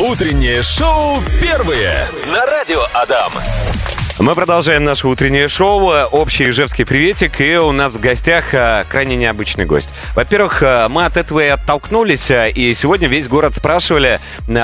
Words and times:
Утреннее 0.00 0.62
шоу 0.62 1.20
первые 1.42 2.06
на 2.28 2.46
радио 2.46 2.80
Адам. 2.94 3.32
Мы 4.20 4.36
продолжаем 4.36 4.84
наше 4.84 5.08
утреннее 5.08 5.48
шоу 5.48 5.90
«Общий 6.12 6.50
ижевский 6.50 6.86
приветик», 6.86 7.40
и 7.40 7.56
у 7.56 7.72
нас 7.72 7.92
в 7.92 8.00
гостях 8.00 8.54
а, 8.54 8.84
крайне 8.84 9.16
необычный 9.16 9.64
гость. 9.64 9.90
Во-первых, 10.14 10.62
а, 10.62 10.88
мы 10.88 11.04
от 11.04 11.16
этого 11.16 11.44
и 11.44 11.48
оттолкнулись, 11.48 12.30
а, 12.30 12.46
и 12.46 12.74
сегодня 12.74 13.08
весь 13.08 13.26
город 13.26 13.56
спрашивали 13.56 14.20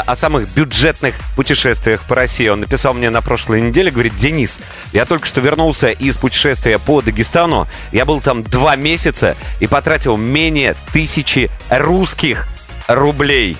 о 0.07 0.15
самых 0.15 0.49
бюджетных 0.55 1.17
путешествиях 1.35 2.03
по 2.03 2.15
России. 2.15 2.47
Он 2.47 2.61
написал 2.61 2.95
мне 2.95 3.11
на 3.11 3.21
прошлой 3.21 3.61
неделе, 3.61 3.91
говорит, 3.91 4.17
«Денис, 4.17 4.61
я 4.93 5.05
только 5.05 5.27
что 5.27 5.41
вернулся 5.41 5.91
из 5.91 6.17
путешествия 6.17 6.79
по 6.79 7.03
Дагестану, 7.03 7.67
я 7.91 8.05
был 8.05 8.21
там 8.21 8.45
два 8.45 8.77
месяца 8.77 9.37
и 9.59 9.67
потратил 9.67 10.17
менее 10.17 10.77
тысячи 10.93 11.51
русских 11.71 12.47
рублей. 12.89 13.57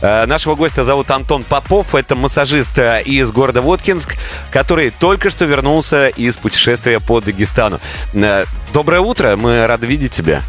Э, 0.00 0.26
Нашего 0.26 0.54
гостя 0.54 0.84
зовут 0.84 1.10
Антон 1.10 1.42
Попов. 1.42 1.94
Это 1.94 2.14
массажист 2.14 2.78
э, 2.78 3.02
из 3.02 3.30
города 3.30 3.62
Воткинск, 3.62 4.14
который 4.50 4.90
только 4.90 5.30
что 5.30 5.44
вернулся 5.44 6.08
из 6.08 6.36
путешествия 6.36 7.00
по 7.00 7.20
Дагестану. 7.20 7.80
Э, 8.14 8.44
Доброе 8.72 9.00
утро, 9.00 9.36
мы 9.36 9.66
рады 9.66 9.86
видеть 9.86 10.12
тебя. 10.12 10.42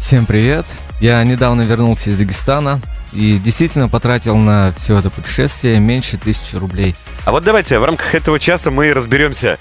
Всем 0.00 0.26
привет! 0.26 0.66
Я 1.00 1.22
недавно 1.24 1.62
вернулся 1.62 2.10
из 2.10 2.16
Дагестана 2.16 2.80
и 3.12 3.38
действительно 3.38 3.88
потратил 3.88 4.36
на 4.36 4.72
все 4.76 4.96
это 4.98 5.10
путешествие 5.10 5.78
меньше 5.78 6.16
тысячи 6.16 6.56
рублей. 6.56 6.94
А 7.24 7.32
вот 7.32 7.44
давайте 7.44 7.78
в 7.78 7.84
рамках 7.84 8.14
этого 8.14 8.38
часа 8.40 8.70
мы 8.70 8.92
разберемся, 8.94 9.58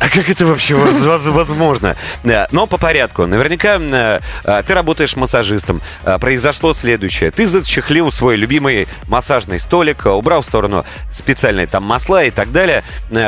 а 0.00 0.08
как 0.08 0.28
это 0.30 0.46
вообще 0.46 0.74
воз- 0.74 1.00
воз- 1.04 1.26
возможно? 1.26 1.94
Но 2.50 2.66
по 2.66 2.78
порядку. 2.78 3.26
Наверняка 3.26 3.78
э, 3.78 4.62
ты 4.66 4.74
работаешь 4.74 5.14
массажистом. 5.14 5.80
Э, 6.04 6.18
Произошло 6.18 6.72
следующее. 6.74 7.30
Ты 7.30 7.46
зачехлил 7.46 8.10
свой 8.10 8.36
любимый 8.36 8.88
массажный 9.08 9.60
столик, 9.60 10.06
э, 10.06 10.10
убрал 10.10 10.42
в 10.42 10.46
сторону 10.46 10.84
специальные 11.12 11.66
там 11.66 11.84
масла 11.84 12.24
и 12.24 12.30
так 12.30 12.50
далее, 12.50 12.82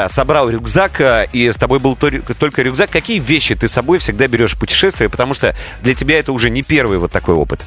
собрал 0.09 0.49
рюкзак, 0.49 1.29
и 1.33 1.53
с 1.53 1.57
тобой 1.57 1.79
был 1.79 1.95
то- 1.95 2.11
только 2.39 2.63
рюкзак. 2.63 2.91
Какие 2.91 3.19
вещи 3.19 3.55
ты 3.55 3.69
с 3.69 3.73
собой 3.73 3.99
всегда 3.99 4.27
берешь 4.27 4.55
в 4.55 4.59
путешествие? 4.59 5.09
Потому 5.11 5.35
что 5.35 5.55
для 5.83 5.95
тебя 5.95 6.19
это 6.19 6.33
уже 6.33 6.49
не 6.51 6.63
первый 6.63 6.99
вот 6.99 7.13
такой 7.13 7.35
опыт. 7.35 7.61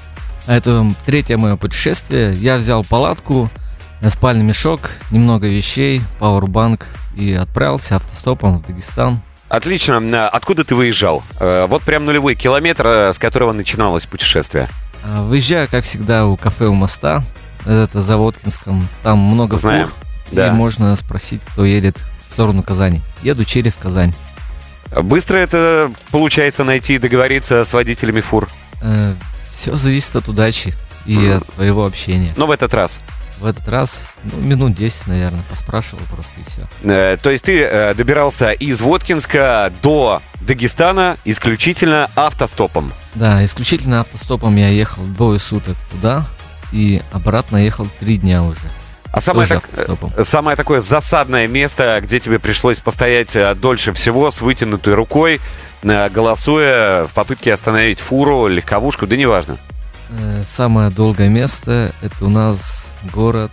Это 0.47 0.85
третье 1.05 1.37
мое 1.37 1.55
путешествие. 1.57 2.33
Я 2.33 2.57
взял 2.57 2.83
палатку, 2.83 3.49
спальный 4.09 4.43
мешок, 4.43 4.91
немного 5.11 5.47
вещей, 5.47 6.01
пауэрбанк 6.19 6.85
и 7.15 7.33
отправился 7.33 7.95
автостопом 7.95 8.57
в 8.59 8.65
Дагестан. 8.65 9.21
Отлично. 9.49 10.01
Э, 10.03 10.27
Откуда 10.27 10.63
ты 10.63 10.75
выезжал? 10.75 11.23
Э, 11.39 11.65
Вот 11.67 11.83
прям 11.83 12.05
нулевой 12.05 12.35
километр, 12.35 12.85
э, 12.87 13.13
с 13.13 13.19
которого 13.19 13.51
начиналось 13.53 14.05
путешествие. 14.05 14.67
А, 15.03 15.23
Выезжаю, 15.23 15.67
как 15.69 15.83
всегда, 15.83 16.25
у 16.25 16.35
кафе 16.35 16.65
у 16.65 16.73
моста. 16.73 17.23
Это 17.65 18.01
за 18.01 18.17
Воткинском. 18.17 18.87
Там 19.03 19.19
много 19.19 19.55
Знаем. 19.57 19.87
фур. 19.87 19.95
Да. 20.31 20.47
И 20.47 20.51
можно 20.51 20.95
спросить, 20.95 21.41
кто 21.43 21.63
едет 21.65 21.97
в 22.29 22.33
сторону 22.33 22.63
Казани. 22.63 23.01
Еду 23.23 23.45
через 23.45 23.75
Казань. 23.75 24.13
Быстро 25.01 25.37
это 25.37 25.91
получается 26.11 26.63
найти 26.63 26.95
и 26.95 26.99
договориться 26.99 27.63
с 27.65 27.73
водителями 27.73 28.21
фур. 28.21 28.47
Все 29.51 29.75
зависит 29.75 30.15
от 30.15 30.27
удачи 30.27 30.73
и 31.05 31.15
Мгм. 31.17 31.37
от 31.37 31.45
твоего 31.53 31.85
общения. 31.85 32.33
Но 32.37 32.45
в 32.47 32.51
этот 32.51 32.73
раз. 32.73 32.99
В 33.39 33.45
этот 33.45 33.67
раз, 33.67 34.07
ну, 34.23 34.39
минут 34.39 34.73
10, 34.75 35.07
наверное, 35.07 35.43
поспрашивал 35.49 36.01
просто 36.13 36.31
и 36.39 36.43
все. 36.43 36.67
Э, 36.83 37.17
То 37.21 37.29
есть 37.31 37.43
ты 37.45 37.61
э, 37.63 37.93
добирался 37.93 38.51
из 38.51 38.79
Воткинска 38.81 39.71
до 39.83 40.21
Дагестана 40.41 41.17
исключительно 41.25 42.09
автостопом. 42.15 42.93
Да, 43.13 43.43
исключительно 43.43 44.01
автостопом 44.01 44.55
я 44.55 44.69
ехал 44.69 45.03
двое 45.03 45.39
суток 45.39 45.75
туда 45.91 46.25
и 46.71 47.01
обратно 47.11 47.57
ехал 47.57 47.87
три 47.99 48.17
дня 48.17 48.43
уже. 48.43 48.59
А 49.11 49.19
самое, 49.21 49.47
так- 49.47 49.69
э, 50.15 50.23
самое 50.23 50.55
такое 50.55 50.79
засадное 50.81 51.47
место, 51.47 51.99
где 52.01 52.19
тебе 52.19 52.39
пришлось 52.39 52.79
постоять 52.79 53.35
дольше 53.59 53.91
всего 53.93 54.31
с 54.31 54.39
вытянутой 54.41 54.93
рукой, 54.93 55.41
голосуя 55.83 57.03
в 57.05 57.11
попытке 57.13 57.53
остановить 57.53 57.99
фуру, 57.99 58.47
легковушку, 58.47 59.07
да 59.07 59.15
неважно. 59.17 59.57
Самое 60.47 60.89
долгое 60.89 61.29
место 61.29 61.93
это 62.01 62.25
у 62.25 62.29
нас 62.29 62.84
город 63.11 63.51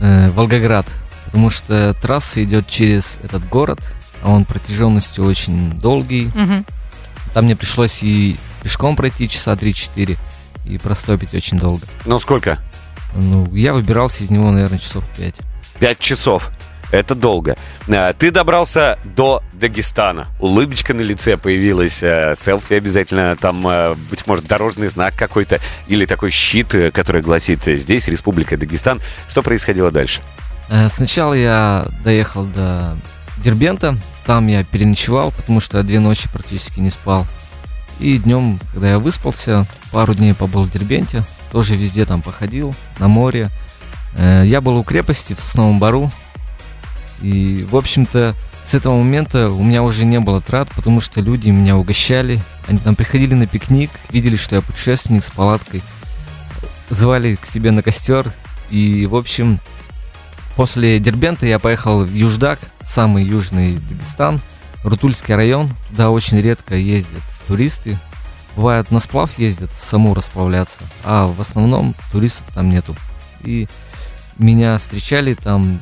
э, 0.00 0.30
Волгоград, 0.30 0.86
потому 1.26 1.50
что 1.50 1.94
трасса 1.94 2.42
идет 2.42 2.66
через 2.66 3.18
этот 3.22 3.48
город, 3.48 3.80
а 4.22 4.30
он 4.30 4.44
протяженностью 4.44 5.24
очень 5.24 5.72
долгий. 5.72 6.30
Мгм. 6.34 6.64
Там 7.34 7.44
мне 7.44 7.56
пришлось 7.56 8.02
и 8.02 8.36
пешком 8.62 8.96
пройти 8.96 9.28
часа 9.28 9.52
3-4 9.52 10.18
и 10.66 10.78
простопить 10.78 11.34
очень 11.34 11.58
долго. 11.58 11.82
Ну 12.04 12.18
сколько? 12.18 12.58
Ну, 13.14 13.52
я 13.54 13.74
выбирался 13.74 14.24
из 14.24 14.30
него, 14.30 14.50
наверное, 14.50 14.78
часов 14.78 15.04
5. 15.16 15.34
Пять 15.78 15.98
часов. 15.98 16.50
Это 16.92 17.14
долго. 17.14 17.56
Э, 17.88 18.12
Ты 18.16 18.30
добрался 18.30 18.98
до 19.02 19.42
Дагестана. 19.54 20.28
Улыбочка 20.38 20.92
на 20.94 21.00
лице 21.00 21.36
появилась. 21.38 22.02
э, 22.02 22.34
Селфи 22.36 22.74
обязательно. 22.74 23.34
Там, 23.36 23.66
э, 23.66 23.94
быть 24.10 24.26
может, 24.26 24.46
дорожный 24.46 24.88
знак 24.88 25.14
какой-то. 25.16 25.58
Или 25.88 26.04
такой 26.04 26.30
щит, 26.30 26.76
который 26.92 27.22
гласит 27.22 27.64
«Здесь 27.64 28.08
Республика 28.08 28.56
Дагестан». 28.58 29.00
Что 29.28 29.42
происходило 29.42 29.90
дальше? 29.90 30.20
Сначала 30.88 31.34
я 31.34 31.86
доехал 32.04 32.44
до 32.44 32.96
Дербента, 33.38 33.96
там 34.24 34.46
я 34.46 34.62
переночевал, 34.64 35.32
потому 35.32 35.60
что 35.60 35.82
две 35.82 35.98
ночи 35.98 36.28
практически 36.32 36.78
не 36.78 36.90
спал. 36.90 37.26
И 38.00 38.18
днем, 38.18 38.60
когда 38.72 38.90
я 38.90 38.98
выспался, 38.98 39.66
пару 39.90 40.14
дней 40.14 40.34
побыл 40.34 40.62
в 40.64 40.70
Дербенте, 40.70 41.24
тоже 41.50 41.74
везде 41.74 42.04
там 42.06 42.22
походил, 42.22 42.74
на 42.98 43.08
море. 43.08 43.50
Я 44.16 44.60
был 44.60 44.76
у 44.76 44.84
крепости 44.84 45.34
в 45.34 45.40
Сосновом 45.40 45.78
Бару, 45.78 46.10
и, 47.22 47.66
в 47.70 47.76
общем-то, 47.76 48.34
с 48.64 48.74
этого 48.74 48.96
момента 48.96 49.48
у 49.48 49.62
меня 49.62 49.82
уже 49.82 50.04
не 50.04 50.20
было 50.20 50.40
трат, 50.40 50.68
потому 50.74 51.00
что 51.00 51.20
люди 51.20 51.50
меня 51.50 51.76
угощали, 51.76 52.42
они 52.68 52.78
там 52.78 52.94
приходили 52.94 53.34
на 53.34 53.46
пикник, 53.46 53.90
видели, 54.10 54.36
что 54.36 54.56
я 54.56 54.62
путешественник 54.62 55.24
с 55.24 55.30
палаткой, 55.30 55.82
звали 56.90 57.36
к 57.36 57.46
себе 57.46 57.70
на 57.70 57.82
костер, 57.82 58.32
и, 58.70 59.06
в 59.06 59.16
общем, 59.16 59.60
После 60.56 60.98
Дербента 60.98 61.46
я 61.46 61.58
поехал 61.58 62.04
в 62.04 62.12
Юждак, 62.12 62.60
самый 62.84 63.24
южный 63.24 63.78
Дагестан, 63.88 64.40
Рутульский 64.84 65.34
район. 65.34 65.74
Туда 65.88 66.10
очень 66.10 66.40
редко 66.40 66.74
ездят 66.74 67.22
туристы. 67.46 67.98
Бывает 68.54 68.90
на 68.90 69.00
сплав 69.00 69.38
ездят, 69.38 69.72
саму 69.72 70.12
расплавляться, 70.12 70.76
а 71.04 71.26
в 71.26 71.40
основном 71.40 71.94
туристов 72.10 72.46
там 72.54 72.68
нету. 72.68 72.94
И 73.40 73.66
меня 74.36 74.76
встречали 74.78 75.32
там 75.32 75.80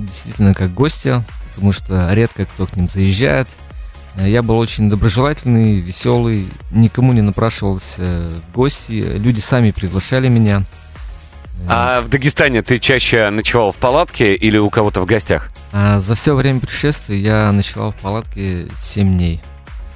действительно 0.00 0.54
как 0.54 0.72
гостя, 0.72 1.24
потому 1.50 1.72
что 1.72 2.12
редко 2.12 2.44
кто 2.46 2.66
к 2.66 2.76
ним 2.76 2.88
заезжает. 2.88 3.48
Э, 4.16 4.28
Я 4.28 4.42
был 4.42 4.58
очень 4.58 4.90
доброжелательный, 4.90 5.80
веселый, 5.80 6.48
никому 6.70 7.12
не 7.12 7.22
напрашивался 7.22 8.30
в 8.30 8.52
гости. 8.54 8.92
Люди 9.16 9.40
сами 9.40 9.70
приглашали 9.70 10.28
меня. 10.28 10.62
А 11.68 12.00
в 12.00 12.08
Дагестане 12.08 12.62
ты 12.62 12.78
чаще 12.78 13.28
ночевал 13.30 13.72
в 13.72 13.76
палатке 13.76 14.34
или 14.34 14.56
у 14.56 14.70
кого-то 14.70 15.02
в 15.02 15.04
гостях? 15.04 15.50
А 15.72 16.00
за 16.00 16.14
все 16.14 16.34
время 16.34 16.60
путешествия 16.60 17.18
я 17.18 17.52
ночевал 17.52 17.92
в 17.92 17.96
палатке 17.96 18.68
7 18.78 19.14
дней. 19.16 19.42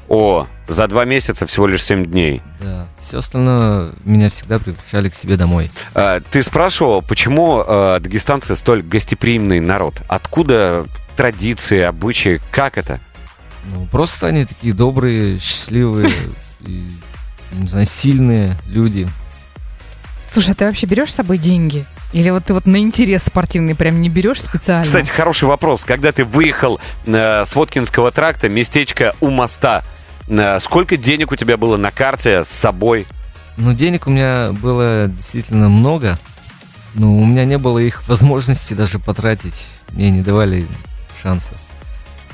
О, 0.09 0.47
за 0.67 0.87
два 0.89 1.05
месяца 1.05 1.47
всего 1.47 1.67
лишь 1.67 1.83
семь 1.83 2.05
дней. 2.05 2.43
Да. 2.61 2.89
Все 3.01 3.19
остальное 3.19 3.93
меня 4.05 4.31
всегда 4.31 4.59
приглашали 4.59 5.09
к 5.09 5.15
себе 5.15 5.37
домой. 5.37 5.71
А, 5.95 6.21
Ты 6.21 6.43
спрашивал, 6.43 7.03
почему 7.03 7.63
э, 7.67 7.99
дагестанцы 8.01 8.57
столь 8.57 8.83
гостеприимный 8.83 9.61
народ? 9.61 9.95
Откуда 10.09 10.87
традиции, 11.17 11.81
обычаи, 11.81 12.41
как 12.51 12.79
это? 12.79 13.01
Ну, 13.67 13.87
просто 13.87 14.27
они 14.27 14.45
такие 14.45 14.75
добрые, 14.75 15.39
счастливые 15.39 16.11
и, 16.61 16.89
не 17.53 17.67
знаю, 17.67 17.87
сильные 17.87 18.59
люди. 18.69 19.09
Слушай, 20.31 20.51
а 20.51 20.55
ты 20.55 20.65
вообще 20.67 20.87
берешь 20.87 21.13
с 21.13 21.17
собой 21.17 21.39
деньги? 21.39 21.85
Или 22.13 22.31
вот 22.31 22.45
ты 22.45 22.55
вот 22.55 22.67
на 22.67 22.77
интерес 22.79 23.25
спортивный 23.25 23.75
прям 23.75 24.01
не 24.01 24.09
берешь 24.09 24.43
специально? 24.43 24.85
Кстати, 24.85 25.11
хороший 25.11 25.45
вопрос. 25.45 25.85
Когда 25.85 26.13
ты 26.13 26.25
выехал 26.25 26.81
э, 27.07 27.45
с 27.45 27.55
Воткинского 27.55 28.11
тракта, 28.11 28.49
местечко 28.49 29.15
у 29.21 29.31
моста, 29.31 29.83
сколько 30.61 30.97
денег 30.97 31.33
у 31.33 31.37
тебя 31.37 31.57
было 31.57 31.77
на 31.77 31.91
карте 31.91 32.45
с 32.45 32.49
собой? 32.49 33.07
Но 33.57 33.73
денег 33.73 34.07
у 34.07 34.11
меня 34.11 34.53
было 34.53 35.07
действительно 35.09 35.69
много, 35.69 36.19
но 36.95 37.15
у 37.17 37.25
меня 37.25 37.45
не 37.45 37.59
было 37.59 37.79
их 37.79 38.03
возможности 38.09 38.75
даже 38.75 38.99
потратить. 38.99 39.65
Мне 39.93 40.11
не 40.11 40.23
давали 40.23 40.67
шанса, 41.23 41.55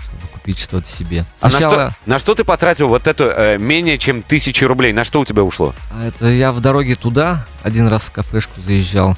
чтобы 0.03 0.23
купить 0.33 0.59
что-то 0.59 0.89
себе. 0.89 1.25
А 1.41 1.47
на 1.47 1.51
Сначала... 1.51 1.91
что, 1.91 1.97
на 2.07 2.19
что 2.19 2.35
ты 2.35 2.45
потратил 2.45 2.89
вот 2.89 3.07
это 3.07 3.25
э, 3.25 3.59
менее 3.59 3.99
чем 3.99 4.23
тысячи 4.23 4.65
рублей? 4.65 4.93
На 4.93 5.05
что 5.05 5.21
у 5.21 5.25
тебя 5.25 5.43
ушло? 5.43 5.75
А 5.91 6.07
Это 6.07 6.27
я 6.27 6.53
в 6.53 6.61
дороге 6.61 6.95
туда 6.95 7.45
один 7.63 7.89
раз 7.89 8.05
в 8.05 8.13
кафешку 8.13 8.61
заезжал. 8.61 9.17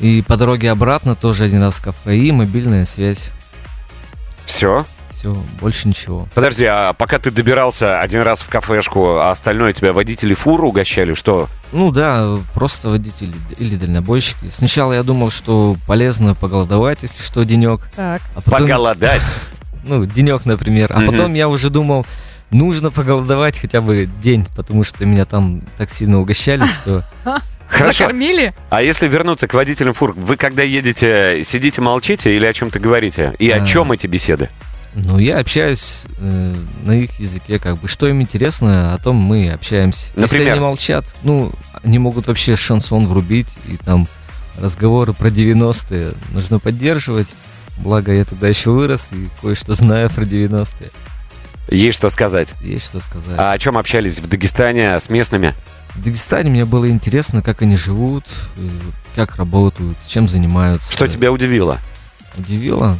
И 0.00 0.22
по 0.22 0.36
дороге 0.36 0.70
обратно 0.70 1.14
тоже 1.14 1.44
один 1.44 1.62
раз 1.62 1.76
в 1.76 1.82
кафе 1.82 2.16
и 2.16 2.32
мобильная 2.32 2.84
связь. 2.84 3.30
Все? 4.44 4.84
Все. 5.24 5.42
больше 5.60 5.88
ничего. 5.88 6.28
Подожди, 6.34 6.66
а 6.66 6.92
пока 6.92 7.18
ты 7.18 7.30
добирался 7.30 8.00
один 8.00 8.22
раз 8.22 8.40
в 8.40 8.48
кафешку, 8.48 9.16
а 9.16 9.30
остальное 9.30 9.72
тебя 9.72 9.92
водители 9.94 10.34
фуры 10.34 10.66
угощали, 10.66 11.14
что? 11.14 11.48
Ну 11.72 11.90
да, 11.90 12.38
просто 12.52 12.90
водители 12.90 13.32
или 13.58 13.76
дальнобойщики. 13.76 14.50
Сначала 14.52 14.92
я 14.92 15.02
думал, 15.02 15.30
что 15.30 15.76
полезно 15.86 16.34
поголодовать, 16.34 16.98
если 17.02 17.22
что, 17.22 17.42
денек. 17.44 17.88
Так. 17.96 18.20
А 18.34 18.42
потом, 18.42 18.60
Поголодать. 18.60 19.22
ну, 19.86 20.04
денек, 20.04 20.44
например. 20.44 20.92
А 20.94 21.00
потом 21.00 21.32
я 21.34 21.48
уже 21.48 21.70
думал, 21.70 22.06
нужно 22.50 22.90
поголодовать 22.90 23.58
хотя 23.58 23.80
бы 23.80 24.06
день, 24.22 24.46
потому 24.54 24.84
что 24.84 25.06
меня 25.06 25.24
там 25.24 25.62
так 25.78 25.90
сильно 25.90 26.20
угощали, 26.20 26.66
что... 26.66 27.02
Хорошо. 27.66 28.04
Закормили? 28.04 28.54
А 28.68 28.82
если 28.82 29.08
вернуться 29.08 29.48
к 29.48 29.54
водителям 29.54 29.94
фур, 29.94 30.12
вы 30.14 30.36
когда 30.36 30.62
едете, 30.62 31.42
сидите, 31.46 31.80
молчите 31.80 32.36
или 32.36 32.44
о 32.44 32.52
чем-то 32.52 32.78
говорите? 32.78 33.34
И 33.38 33.50
о 33.50 33.62
А. 33.62 33.66
чем 33.66 33.90
эти 33.90 34.06
беседы? 34.06 34.50
Ну, 34.94 35.18
я 35.18 35.38
общаюсь 35.38 36.04
э, 36.18 36.54
на 36.84 36.92
их 36.92 37.18
языке, 37.18 37.58
как 37.58 37.78
бы. 37.78 37.88
Что 37.88 38.06
им 38.08 38.22
интересно, 38.22 38.94
о 38.94 38.98
том 38.98 39.16
мы 39.16 39.50
общаемся. 39.50 40.06
Если 40.08 40.20
Например? 40.20 40.52
они 40.52 40.60
молчат, 40.60 41.04
ну, 41.22 41.52
они 41.82 41.98
могут 41.98 42.28
вообще 42.28 42.54
шансон 42.54 43.06
врубить, 43.06 43.48
и 43.66 43.76
там 43.76 44.06
разговоры 44.58 45.12
про 45.12 45.28
90-е 45.28 46.12
нужно 46.32 46.60
поддерживать. 46.60 47.28
Благо, 47.78 48.12
я 48.12 48.24
тогда 48.24 48.46
еще 48.46 48.70
вырос 48.70 49.08
и 49.10 49.28
кое-что 49.40 49.74
знаю 49.74 50.10
про 50.10 50.22
90-е. 50.22 50.90
Есть 51.68 51.98
что 51.98 52.08
сказать. 52.10 52.54
Есть 52.60 52.86
что 52.86 53.00
сказать. 53.00 53.36
А 53.36 53.52
о 53.52 53.58
чем 53.58 53.76
общались 53.76 54.20
в 54.20 54.28
Дагестане 54.28 55.00
с 55.00 55.08
местными? 55.08 55.54
В 55.94 56.02
Дагестане 56.02 56.50
мне 56.50 56.64
было 56.64 56.88
интересно, 56.88 57.42
как 57.42 57.62
они 57.62 57.76
живут, 57.76 58.26
э, 58.56 58.60
как 59.16 59.36
работают, 59.36 59.96
чем 60.06 60.28
занимаются. 60.28 60.92
Что 60.92 61.08
тебя 61.08 61.32
удивило? 61.32 61.78
удивило? 62.36 62.98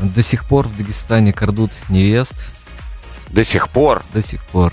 До 0.00 0.22
сих 0.22 0.44
пор 0.44 0.68
в 0.68 0.76
Дагестане 0.76 1.32
крадут 1.32 1.72
невест. 1.88 2.34
До 3.28 3.44
сих 3.44 3.68
пор. 3.68 4.02
До 4.14 4.22
сих 4.22 4.44
пор. 4.44 4.72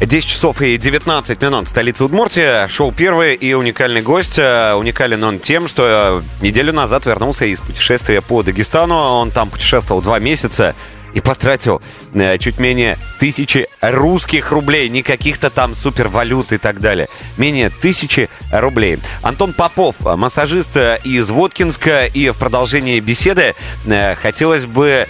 10 0.00 0.28
часов 0.28 0.60
и 0.60 0.76
19 0.76 1.40
минут 1.40 1.66
в 1.66 1.68
столице 1.68 2.04
Удмуртия. 2.04 2.66
Шоу 2.68 2.90
«Первый» 2.90 3.34
и 3.34 3.54
уникальный 3.54 4.02
гость. 4.02 4.38
Э, 4.38 4.74
Уникален 4.74 5.22
он 5.22 5.38
тем, 5.38 5.68
что 5.68 6.22
э, 6.40 6.44
неделю 6.44 6.72
назад 6.72 7.06
вернулся 7.06 7.44
из 7.44 7.60
путешествия 7.60 8.20
по 8.20 8.42
Дагестану. 8.42 8.96
Он 8.96 9.30
там 9.30 9.48
путешествовал 9.48 10.02
два 10.02 10.18
месяца 10.18 10.74
и 11.14 11.20
потратил 11.20 11.82
э, 12.14 12.38
чуть 12.38 12.58
менее 12.58 12.98
тысячи 13.18 13.66
русских 13.80 14.50
рублей, 14.50 14.88
не 14.88 15.02
каких-то 15.02 15.50
там 15.50 15.74
супервалют 15.74 16.52
и 16.52 16.58
так 16.58 16.80
далее. 16.80 17.08
Менее 17.36 17.70
тысячи 17.70 18.28
рублей. 18.50 18.98
Антон 19.22 19.52
Попов, 19.52 19.96
э, 20.06 20.16
массажист 20.16 20.76
э, 20.76 20.98
из 21.04 21.30
Воткинска, 21.30 22.06
и 22.06 22.30
в 22.30 22.36
продолжении 22.36 23.00
беседы 23.00 23.54
э, 23.86 24.14
хотелось 24.14 24.66
бы 24.66 25.06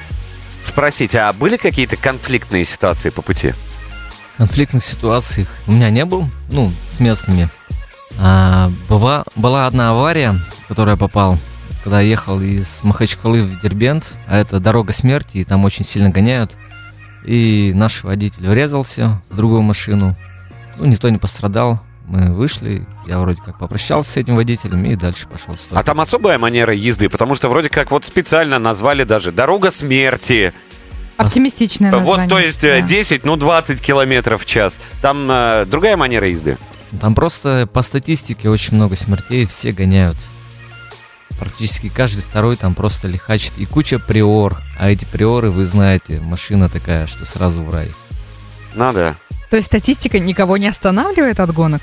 спросить, 0.62 1.14
а 1.14 1.32
были 1.32 1.56
какие-то 1.56 1.96
конфликтные 1.96 2.64
ситуации 2.64 3.10
по 3.10 3.22
пути? 3.22 3.52
конфликтных 4.42 4.84
ситуаций 4.84 5.46
у 5.68 5.72
меня 5.72 5.88
не 5.90 6.04
был, 6.04 6.24
ну, 6.48 6.72
с 6.90 6.98
местными. 6.98 7.48
А, 8.18 8.70
была, 8.88 9.24
была 9.36 9.66
одна 9.66 9.90
авария, 9.90 10.32
в 10.64 10.68
которую 10.68 10.94
я 10.94 10.98
попал, 10.98 11.38
когда 11.82 12.00
я 12.00 12.08
ехал 12.08 12.40
из 12.40 12.80
Махачкалы 12.82 13.42
в 13.42 13.60
Дербент, 13.60 14.14
а 14.26 14.38
это 14.38 14.60
дорога 14.60 14.92
смерти, 14.92 15.38
и 15.38 15.44
там 15.44 15.64
очень 15.64 15.84
сильно 15.84 16.10
гоняют. 16.10 16.56
И 17.24 17.72
наш 17.74 18.02
водитель 18.04 18.48
врезался 18.48 19.22
в 19.28 19.36
другую 19.36 19.62
машину. 19.62 20.16
Ну, 20.78 20.86
никто 20.86 21.08
не 21.08 21.18
пострадал. 21.18 21.80
Мы 22.06 22.34
вышли, 22.34 22.86
я 23.06 23.18
вроде 23.20 23.40
как 23.40 23.58
попрощался 23.58 24.12
с 24.12 24.16
этим 24.16 24.34
водителем 24.36 24.84
и 24.84 24.96
дальше 24.96 25.28
пошел. 25.28 25.56
А 25.70 25.82
там 25.82 26.00
особая 26.00 26.38
манера 26.38 26.74
езды, 26.74 27.08
потому 27.08 27.34
что 27.34 27.48
вроде 27.48 27.68
как 27.68 27.90
вот 27.90 28.04
специально 28.04 28.58
назвали 28.58 29.04
даже 29.04 29.30
«Дорога 29.30 29.70
смерти». 29.70 30.52
Оптимистичное 31.16 31.92
название. 31.92 32.28
Вот, 32.28 32.36
то 32.36 32.40
есть 32.40 32.64
э, 32.64 32.80
Да. 32.80 32.86
10, 32.86 33.24
ну 33.24 33.36
20 33.36 33.80
километров 33.80 34.42
в 34.42 34.46
час. 34.46 34.80
Там 35.00 35.28
э, 35.30 35.64
другая 35.66 35.96
манера 35.96 36.26
езды. 36.28 36.58
Там 37.00 37.14
просто 37.14 37.68
по 37.72 37.82
статистике 37.82 38.48
очень 38.48 38.74
много 38.74 38.96
смертей, 38.96 39.46
все 39.46 39.72
гоняют. 39.72 40.16
Практически 41.42 41.88
каждый 41.88 42.20
второй 42.22 42.56
там 42.56 42.74
просто 42.74 43.08
лихачит. 43.08 43.52
И 43.58 43.66
куча 43.66 43.98
приор. 43.98 44.56
А 44.78 44.88
эти 44.90 45.04
приоры, 45.04 45.50
вы 45.50 45.66
знаете, 45.66 46.20
машина 46.20 46.68
такая, 46.68 47.06
что 47.08 47.24
сразу 47.24 47.62
в 47.62 47.70
рай. 47.70 47.90
Надо. 48.74 49.16
То 49.50 49.56
есть 49.56 49.66
статистика 49.66 50.18
никого 50.20 50.56
не 50.56 50.68
останавливает 50.68 51.40
от 51.40 51.52
гонок? 51.52 51.82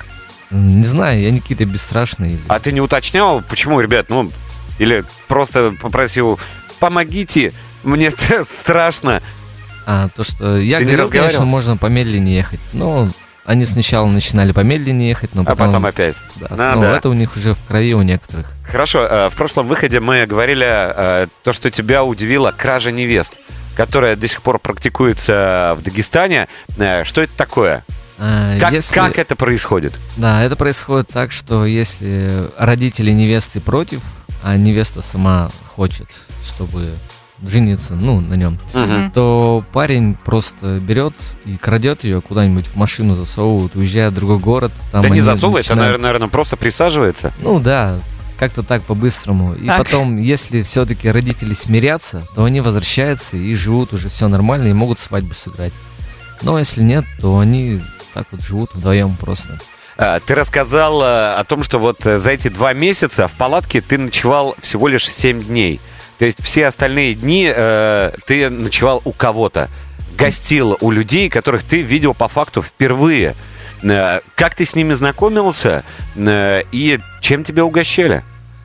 Не 0.50 0.84
знаю, 0.84 1.20
я 1.20 1.30
не 1.30 1.40
какие-то 1.40 1.64
бесстрашные. 1.66 2.38
А 2.48 2.58
ты 2.58 2.72
не 2.72 2.80
уточнял, 2.80 3.42
почему, 3.42 3.80
ребят, 3.80 4.06
ну, 4.08 4.32
или 4.78 5.04
просто 5.28 5.74
попросил, 5.80 6.40
помогите, 6.80 7.52
мне 7.84 8.08
стра- 8.10 8.44
страшно. 8.44 9.22
А, 9.86 10.08
то, 10.08 10.24
что 10.24 10.56
я 10.58 10.78
Ты 10.78 10.84
не 10.84 10.92
говорил, 10.92 11.04
разговаривал? 11.04 11.28
конечно, 11.28 11.44
можно 11.44 11.76
помедленнее 11.76 12.36
ехать. 12.38 12.60
Но 12.72 13.10
они 13.44 13.64
сначала 13.64 14.06
начинали 14.06 14.52
помедленнее 14.52 15.08
ехать, 15.10 15.34
но 15.34 15.42
А 15.42 15.44
потом... 15.44 15.66
потом 15.68 15.86
опять. 15.86 16.16
да, 16.36 16.74
ну, 16.74 16.82
да. 16.82 16.96
это 16.96 17.08
у 17.08 17.12
них 17.12 17.36
уже 17.36 17.54
в 17.54 17.64
крови 17.66 17.94
у 17.94 18.02
некоторых. 18.02 18.46
Хорошо, 18.64 19.06
э, 19.06 19.28
в 19.30 19.34
прошлом 19.34 19.66
выходе 19.68 19.98
мы 20.00 20.26
говорили 20.26 20.66
э, 20.68 21.26
то, 21.42 21.52
что 21.52 21.70
тебя 21.70 22.04
удивило 22.04 22.52
кража 22.56 22.90
невест, 22.92 23.34
которая 23.76 24.14
до 24.16 24.28
сих 24.28 24.42
пор 24.42 24.58
практикуется 24.58 25.76
в 25.78 25.82
Дагестане. 25.82 26.48
Э, 26.78 27.04
Что 27.04 27.22
это 27.22 27.32
такое? 27.36 27.84
А, 28.18 28.58
Как, 28.60 28.72
если- 28.72 28.94
как 28.94 29.18
это 29.18 29.34
происходит? 29.34 29.94
Да, 30.16 30.42
это 30.42 30.54
происходит 30.54 31.08
так, 31.08 31.32
что 31.32 31.64
если 31.64 32.50
родители 32.58 33.10
невесты 33.12 33.60
против, 33.60 34.02
а 34.42 34.56
невеста 34.56 35.00
сама 35.02 35.50
хочет, 35.74 36.08
чтобы 36.46 36.90
жениться, 37.46 37.94
ну, 37.94 38.20
на 38.20 38.34
нем, 38.34 38.58
Мгм. 38.74 39.10
то 39.12 39.64
парень 39.72 40.14
просто 40.14 40.78
берет 40.80 41.14
и 41.44 41.56
крадет 41.56 42.04
ее 42.04 42.20
куда-нибудь 42.20 42.66
в 42.68 42.76
машину 42.76 43.14
засовывает, 43.14 43.74
уезжает 43.76 44.12
в 44.12 44.16
другой 44.16 44.38
город. 44.38 44.72
Там 44.92 45.02
да 45.02 45.08
не 45.08 45.14
они 45.14 45.20
засовывается, 45.22 45.74
начинают- 45.74 46.00
наверное, 46.02 46.28
просто 46.28 46.56
присаживается. 46.56 47.32
Ну 47.40 47.60
да, 47.60 47.98
как-то 48.38 48.62
так 48.62 48.82
по-быстрому. 48.82 49.54
И 49.54 49.66
Так. 49.66 49.78
потом, 49.84 50.16
если 50.16 50.62
все-таки 50.62 51.10
родители 51.10 51.54
смирятся, 51.54 52.26
то 52.34 52.44
они 52.44 52.60
возвращаются 52.60 53.36
и 53.36 53.54
живут 53.54 53.92
уже 53.92 54.08
все 54.08 54.28
нормально 54.28 54.68
и 54.68 54.72
могут 54.72 54.98
свадьбу 54.98 55.34
сыграть. 55.34 55.72
Но 56.42 56.58
если 56.58 56.82
нет, 56.82 57.04
то 57.20 57.38
они 57.38 57.80
так 58.14 58.26
вот 58.32 58.40
живут 58.42 58.74
вдвоем 58.74 59.14
просто. 59.16 59.58
А, 59.98 60.18
Ты 60.20 60.34
рассказал 60.34 61.02
о 61.02 61.44
том, 61.46 61.62
что 61.62 61.78
вот 61.78 62.06
э, 62.06 62.18
за 62.18 62.30
эти 62.30 62.48
два 62.48 62.72
месяца 62.72 63.28
в 63.28 63.32
палатке 63.32 63.82
ты 63.82 63.98
ночевал 63.98 64.56
всего 64.62 64.88
лишь 64.88 65.06
7 65.06 65.42
дней. 65.44 65.78
То 66.20 66.26
есть 66.26 66.42
все 66.42 66.66
остальные 66.66 67.14
дни 67.14 67.50
э, 67.50 68.10
ты 68.26 68.50
ночевал 68.50 69.00
у 69.06 69.12
кого-то. 69.12 69.70
Гостил 70.18 70.76
у 70.82 70.90
людей, 70.90 71.30
которых 71.30 71.64
ты 71.64 71.80
видел 71.80 72.12
по 72.12 72.28
факту 72.28 72.60
впервые. 72.60 73.34
Э, 73.82 74.20
Как 74.34 74.54
ты 74.54 74.66
с 74.66 74.74
ними 74.74 74.92
знакомился 74.92 75.82
э, 76.14 76.60
и 76.72 77.00
чем 77.22 77.42
тебя 77.42 77.64
угощали? 77.64 78.22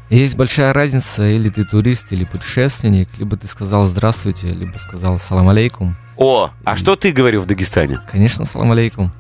Есть 0.10 0.36
большая 0.36 0.74
разница, 0.74 1.26
или 1.26 1.48
ты 1.48 1.64
турист, 1.64 2.12
или 2.12 2.26
путешественник, 2.26 3.08
либо 3.20 3.38
ты 3.38 3.48
сказал 3.48 3.86
здравствуйте, 3.86 4.48
либо 4.50 4.78
сказал 4.78 5.18
салам 5.18 5.48
алейкум. 5.48 5.96
О, 6.18 6.50
а 6.66 6.76
что 6.76 6.98
ты 6.98 7.14
говорил 7.14 7.44
в 7.44 7.46
Дагестане? 7.46 8.02
Конечно, 8.12 8.44
салам 8.44 8.74
алейкум. 8.74 9.14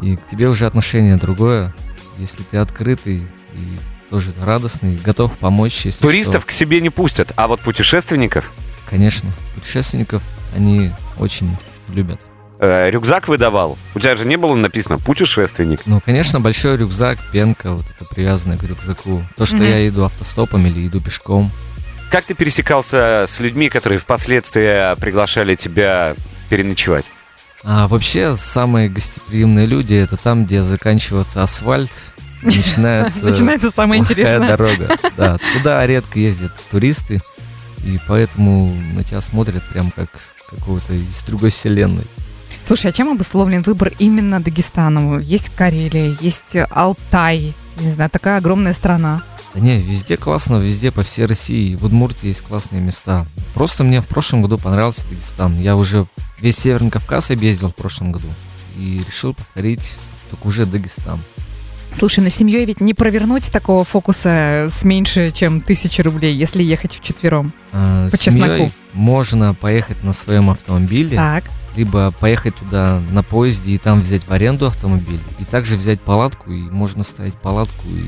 И 0.00 0.14
к 0.14 0.28
тебе 0.28 0.46
уже 0.46 0.64
отношение 0.64 1.16
другое, 1.16 1.74
если 2.18 2.44
ты 2.44 2.58
открытый 2.58 3.26
и 3.54 3.78
тоже 4.10 4.32
радостный, 4.40 4.96
готов 4.96 5.36
помочь, 5.38 5.84
если 5.86 6.00
Туристов 6.00 6.42
что. 6.42 6.48
к 6.48 6.50
себе 6.52 6.80
не 6.80 6.90
пустят, 6.90 7.32
а 7.36 7.46
вот 7.46 7.60
путешественников 7.60 8.52
Конечно, 8.88 9.30
путешественников 9.54 10.22
они 10.56 10.90
очень 11.18 11.50
любят. 11.88 12.20
э, 12.60 12.90
рюкзак 12.90 13.28
выдавал. 13.28 13.76
У 13.94 14.00
тебя 14.00 14.16
же 14.16 14.24
не 14.24 14.36
было 14.36 14.54
написано 14.54 14.98
путешественник. 14.98 15.80
Ну, 15.86 16.00
конечно, 16.00 16.40
большой 16.40 16.76
рюкзак, 16.78 17.18
пенка, 17.32 17.72
вот 17.74 17.84
это 17.94 18.04
привязанная 18.06 18.56
к 18.56 18.64
рюкзаку. 18.64 19.22
То, 19.36 19.44
что 19.46 19.56
Мгм. 19.56 19.64
я 19.66 19.86
иду 19.88 20.04
автостопом 20.04 20.66
или 20.66 20.86
иду 20.86 21.00
пешком. 21.00 21.50
Как 22.10 22.24
ты 22.24 22.32
пересекался 22.34 23.26
с 23.28 23.38
людьми, 23.40 23.68
которые 23.68 23.98
впоследствии 23.98 24.98
приглашали 24.98 25.54
тебя 25.54 26.14
переночевать? 26.48 27.04
А 27.64 27.86
вообще, 27.88 28.34
самые 28.36 28.88
гостеприимные 28.88 29.66
люди 29.66 29.94
это 29.94 30.16
там, 30.16 30.46
где 30.46 30.62
заканчивается 30.62 31.42
асфальт, 31.42 31.90
начинается 32.42 33.24
Начинается 33.24 33.70
самое 33.70 34.00
интересное. 34.00 34.48
дорога. 34.48 34.96
Да, 35.16 35.38
туда 35.54 35.86
редко 35.86 36.18
ездят 36.18 36.52
туристы, 36.70 37.20
и 37.84 37.98
поэтому 38.06 38.74
на 38.94 39.04
тебя 39.04 39.20
смотрят 39.20 39.62
прям 39.70 39.90
как 39.90 40.08
какого-то 40.50 40.94
из 40.94 41.22
другой 41.24 41.50
вселенной. 41.50 42.04
Слушай, 42.66 42.90
а 42.90 42.92
чем 42.92 43.08
обусловлен 43.10 43.62
выбор 43.62 43.92
именно 43.98 44.40
Дагестана? 44.40 45.18
Есть 45.20 45.50
Карелия, 45.56 46.16
есть 46.20 46.56
Алтай, 46.70 47.54
не 47.80 47.90
знаю, 47.90 48.10
такая 48.10 48.38
огромная 48.38 48.74
страна. 48.74 49.22
Да 49.54 49.60
не, 49.60 49.78
везде 49.78 50.16
классно, 50.18 50.56
везде 50.56 50.90
по 50.92 51.02
всей 51.02 51.24
России. 51.26 51.74
В 51.74 51.84
Удмуртии 51.84 52.28
есть 52.28 52.42
классные 52.42 52.82
места. 52.82 53.24
Просто 53.54 53.84
мне 53.84 54.02
в 54.02 54.06
прошлом 54.06 54.42
году 54.42 54.58
понравился 54.58 55.08
Дагестан. 55.08 55.58
Я 55.58 55.76
уже 55.76 56.06
весь 56.40 56.58
Северный 56.58 56.90
Кавказ 56.90 57.30
объездил 57.30 57.70
в 57.70 57.74
прошлом 57.74 58.12
году. 58.12 58.28
И 58.76 59.02
решил 59.06 59.32
повторить 59.34 59.96
только 60.30 60.46
уже 60.46 60.66
Дагестан. 60.66 61.18
Слушай, 61.98 62.20
на 62.20 62.30
семьей 62.30 62.64
ведь 62.64 62.80
не 62.80 62.94
провернуть 62.94 63.50
такого 63.50 63.84
фокуса 63.84 64.68
с 64.70 64.84
меньше, 64.84 65.32
чем 65.32 65.60
тысячи 65.60 66.00
рублей, 66.00 66.34
если 66.34 66.62
ехать 66.62 66.94
вчетвером. 66.94 67.52
А, 67.72 68.08
По 68.08 68.16
чесноку. 68.16 68.70
можно 68.92 69.52
поехать 69.54 70.04
на 70.04 70.12
своем 70.12 70.48
автомобиле, 70.50 71.16
Так. 71.16 71.44
либо 71.76 72.12
поехать 72.20 72.54
туда 72.54 73.00
на 73.10 73.22
поезде 73.24 73.72
и 73.72 73.78
там 73.78 74.02
взять 74.02 74.24
в 74.28 74.30
аренду 74.32 74.66
автомобиль, 74.66 75.20
и 75.40 75.44
также 75.44 75.74
взять 75.74 76.00
палатку, 76.00 76.52
и 76.52 76.60
можно 76.70 77.02
ставить 77.02 77.34
палатку, 77.34 77.88
и 77.88 78.04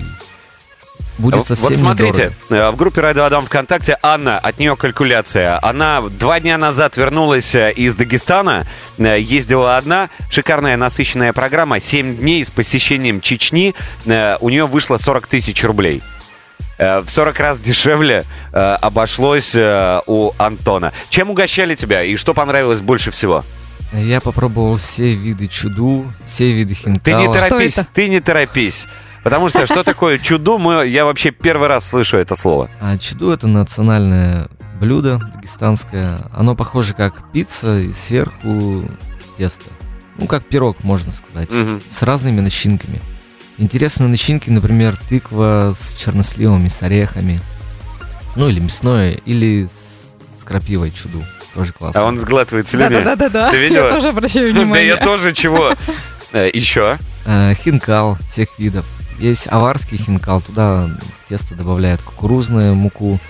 будет 1.21 1.37
Вот 1.37 1.47
совсем 1.47 1.75
смотрите, 1.77 2.33
недорого. 2.49 2.69
э, 2.69 2.71
в 2.73 2.77
группе 2.77 3.01
Радио 3.01 3.25
Адам 3.25 3.47
ВКонтакте 3.47 3.97
Анна, 4.03 4.39
от 4.39 4.59
нее 4.59 4.75
калькуляция. 4.77 5.59
Она 5.63 6.01
два 6.03 6.41
дня 6.41 6.59
назад 6.59 6.97
вернулась 6.97 7.55
э, 7.55 7.73
из 7.73 7.95
Дагестана, 7.95 8.67
э, 8.99 9.21
ездила 9.21 9.77
одна, 9.77 10.09
шикарная 10.31 10.77
насыщенная 10.77 11.33
программа, 11.33 11.79
7 11.81 12.17
дней 12.17 12.45
с 12.45 12.51
посещением 12.51 13.21
Чечни, 13.21 13.75
у 14.05 14.49
нее 14.49 14.67
вышло 14.67 14.97
40 14.97 15.27
тысяч 15.27 15.63
рублей. 15.63 16.03
В 16.79 17.05
40 17.09 17.39
раз 17.39 17.61
дешевле 17.61 18.25
э, 18.55 18.59
обошлось 18.81 19.53
э, 19.55 20.01
у 20.07 20.33
Антона. 20.39 20.95
Чем 21.11 21.29
угощали 21.29 21.75
тебя 21.75 22.03
и 22.03 22.17
что 22.17 22.33
понравилось 22.33 22.81
больше 22.81 23.11
всего? 23.11 23.45
Я 23.93 24.21
попробовал 24.23 24.77
все 24.77 25.15
виды 25.15 25.47
чуду, 25.49 26.11
все 26.25 26.53
виды 26.53 26.75
Ты 26.75 26.89
не 27.13 27.25
хинкала. 27.27 27.35
торопись, 27.35 27.79
ты 27.93 28.09
не 28.09 28.21
торопись. 28.21 28.87
Потому 29.23 29.49
что 29.49 29.67
что 29.67 29.85
такое 29.85 30.19
чуду, 30.19 30.59
мы, 30.59 30.87
я 30.87 31.05
вообще 31.05 31.31
первый 31.31 31.69
раз 31.69 31.89
слышу 31.89 32.17
это 32.17 32.35
слово. 32.37 32.71
А 32.81 32.97
чуду 32.99 33.31
это 33.31 33.47
национальное 33.47 34.49
блюдо 34.81 35.19
дагестанское. 35.35 36.23
Оно 36.33 36.55
похоже 36.55 36.95
как 36.95 37.31
пицца 37.33 37.81
и 37.81 37.93
сверху 37.93 38.85
тесто. 39.37 39.67
Ну, 40.19 40.27
как 40.27 40.45
пирог, 40.47 40.83
можно 40.85 41.13
сказать. 41.13 41.51
Мгм. 41.51 41.81
С 41.89 42.03
разными 42.03 42.41
начинками. 42.41 43.01
Интересные 43.59 44.09
начинки, 44.09 44.49
например, 44.49 44.97
тыква 45.09 45.73
с 45.79 45.95
черносливами, 45.95 46.69
с 46.69 46.83
орехами. 46.83 47.41
Ну, 48.37 48.49
или 48.49 48.61
мясное, 48.61 49.13
или 49.13 49.67
с, 49.67 50.41
с 50.41 50.45
крапивой 50.45 50.91
чуду. 50.93 51.23
Тоже 51.55 51.73
классно. 51.73 52.01
А 52.01 52.05
он 52.05 52.17
сглатывает 52.19 52.69
слюни. 52.69 52.89
Да-да-да-да. 52.89 53.51
Ты 53.51 53.59
видела? 53.59 53.85
Я 53.85 53.91
тоже 53.91 54.09
обращаю 54.09 54.55
Да 54.55 54.61
внимание. 54.61 54.87
я 54.87 54.97
тоже 54.97 55.33
чего. 55.35 55.75
Э, 56.33 56.49
Еще. 56.53 56.97
А, 57.27 57.53
хинкал 57.55 58.17
всех 58.29 58.49
видов. 58.59 58.87
Есть 59.21 59.49
аварский 59.49 59.99
хинкал, 59.99 60.41
туда 60.41 60.89
в 61.25 61.29
тесто 61.29 61.55
добавляют 61.55 62.01
кукурузную 62.01 62.75
муку. 62.75 63.21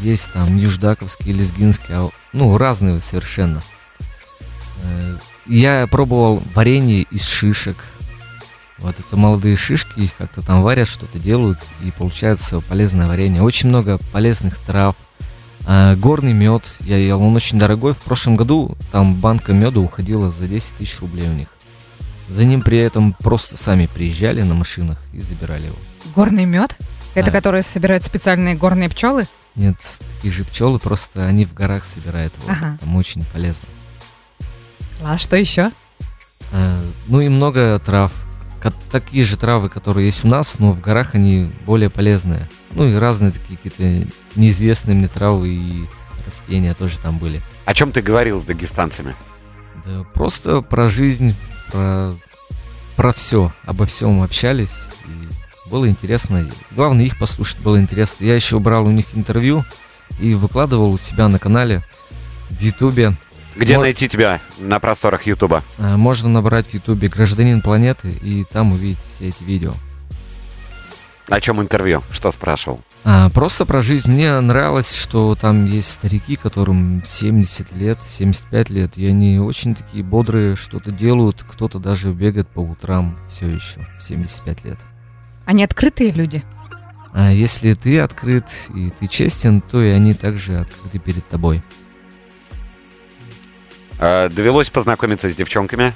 Есть 0.00 0.32
там 0.32 0.56
юждаковский, 0.56 1.32
лезгинский, 1.32 1.94
а, 1.94 2.10
ну, 2.34 2.56
разные 2.58 3.00
совершенно. 3.00 3.62
Э, 4.82 5.16
Я 5.46 5.86
пробовал 5.90 6.42
варенье 6.54 7.02
из 7.10 7.26
шишек. 7.26 7.76
Вот 8.78 8.94
это 8.98 9.16
молодые 9.16 9.56
шишки, 9.56 10.00
их 10.00 10.14
как-то 10.16 10.42
там 10.42 10.62
варят, 10.62 10.88
что-то 10.88 11.18
делают, 11.18 11.58
и 11.82 11.90
получается 11.90 12.60
полезное 12.60 13.08
варенье. 13.08 13.42
Очень 13.42 13.70
много 13.70 13.98
полезных 14.12 14.58
трав. 14.58 14.94
А, 15.66 15.96
горный 15.96 16.34
мед 16.34 16.64
я 16.80 16.98
ел, 16.98 17.20
он 17.22 17.34
очень 17.34 17.58
дорогой. 17.58 17.94
В 17.94 17.98
прошлом 17.98 18.36
году 18.36 18.76
там 18.92 19.14
банка 19.14 19.54
меда 19.54 19.80
уходила 19.80 20.30
за 20.30 20.46
10 20.46 20.76
тысяч 20.76 21.00
рублей 21.00 21.28
у 21.28 21.32
них. 21.32 21.48
За 22.30 22.44
ним 22.44 22.62
при 22.62 22.78
этом 22.78 23.12
просто 23.14 23.56
сами 23.56 23.86
приезжали 23.86 24.42
на 24.42 24.54
машинах 24.54 24.98
и 25.12 25.20
забирали 25.20 25.66
его. 25.66 25.76
Горный 26.14 26.44
мед? 26.44 26.76
Это 27.14 27.26
Да. 27.26 27.32
которые 27.32 27.64
собирают 27.64 28.04
специальные 28.04 28.54
горные 28.54 28.88
пчелы? 28.88 29.26
Нет, 29.56 29.76
такие 30.16 30.32
же 30.32 30.44
пчелы, 30.44 30.78
просто 30.78 31.26
они 31.26 31.44
в 31.44 31.54
горах 31.54 31.84
собирают 31.84 32.32
его. 32.40 32.52
Ага. 32.52 32.78
Там 32.80 32.94
очень 32.96 33.24
полезно. 33.32 33.66
А 35.02 35.18
что 35.18 35.34
еще? 35.36 35.72
А, 36.52 36.80
ну 37.08 37.20
и 37.20 37.28
много 37.28 37.78
трав. 37.84 38.12
Такие 38.92 39.24
же 39.24 39.36
травы, 39.38 39.68
которые 39.70 40.06
есть 40.06 40.24
у 40.24 40.28
нас, 40.28 40.58
но 40.58 40.72
в 40.72 40.80
горах 40.80 41.14
они 41.14 41.50
более 41.64 41.88
полезные. 41.90 42.48
Ну 42.72 42.86
и 42.86 42.94
разные 42.94 43.32
такие 43.32 43.56
какие-то 43.56 44.08
неизвестные 44.36 44.94
мне 44.94 45.08
травы 45.08 45.48
и 45.48 45.84
растения 46.26 46.74
тоже 46.74 46.98
там 46.98 47.18
были. 47.18 47.40
О 47.64 47.74
чем 47.74 47.90
ты 47.90 48.02
говорил 48.02 48.38
с 48.38 48.44
дагестанцами? 48.44 49.14
Да 49.86 50.04
просто 50.14 50.60
про 50.60 50.88
жизнь, 50.90 51.34
про, 51.70 52.12
про 52.96 53.12
все, 53.12 53.52
обо 53.64 53.86
всем 53.86 54.22
общались. 54.22 54.74
И 55.06 55.68
было 55.70 55.88
интересно. 55.88 56.48
Главное, 56.72 57.04
их 57.04 57.18
послушать 57.18 57.58
было 57.60 57.80
интересно. 57.80 58.24
Я 58.24 58.34
еще 58.34 58.58
брал 58.58 58.86
у 58.86 58.90
них 58.90 59.06
интервью 59.14 59.64
и 60.20 60.34
выкладывал 60.34 60.92
у 60.92 60.98
себя 60.98 61.28
на 61.28 61.38
канале 61.38 61.82
в 62.50 62.60
Ютубе. 62.60 63.14
Где 63.56 63.76
Мо- 63.76 63.82
найти 63.82 64.08
тебя 64.08 64.40
на 64.58 64.78
просторах 64.80 65.26
Ютуба? 65.26 65.62
Э, 65.78 65.96
Можно 65.96 66.28
набрать 66.28 66.68
в 66.68 66.74
Ютубе 66.74 67.08
«Гражданин 67.08 67.60
планеты» 67.62 68.10
и 68.10 68.44
там 68.44 68.72
увидеть 68.72 68.98
все 69.16 69.28
эти 69.28 69.42
видео. 69.42 69.72
О 71.28 71.40
чем 71.40 71.60
интервью? 71.60 72.02
Что 72.10 72.30
спрашивал? 72.30 72.80
А, 73.02 73.30
просто 73.30 73.64
про 73.64 73.82
жизнь. 73.82 74.10
Мне 74.10 74.38
нравилось, 74.40 74.94
что 74.94 75.34
там 75.34 75.64
есть 75.64 75.92
старики, 75.92 76.36
которым 76.36 77.02
70 77.04 77.72
лет, 77.72 77.98
75 78.02 78.70
лет, 78.70 78.98
и 78.98 79.06
они 79.06 79.38
очень 79.38 79.74
такие 79.74 80.04
бодрые, 80.04 80.56
что-то 80.56 80.90
делают, 80.90 81.44
кто-то 81.48 81.78
даже 81.78 82.12
бегает 82.12 82.48
по 82.48 82.60
утрам 82.60 83.18
все 83.28 83.46
еще, 83.48 83.86
в 83.98 84.02
75 84.02 84.64
лет. 84.64 84.78
Они 85.46 85.64
открытые 85.64 86.10
люди. 86.10 86.44
А 87.12 87.32
если 87.32 87.74
ты 87.74 87.98
открыт 88.00 88.44
и 88.74 88.90
ты 88.90 89.08
честен, 89.08 89.60
то 89.60 89.82
и 89.82 89.88
они 89.88 90.14
также 90.14 90.58
открыты 90.58 90.98
перед 90.98 91.26
тобой. 91.26 91.62
Э, 93.98 94.28
Довелось 94.28 94.70
познакомиться 94.70 95.28
с 95.28 95.34
девчонками? 95.34 95.92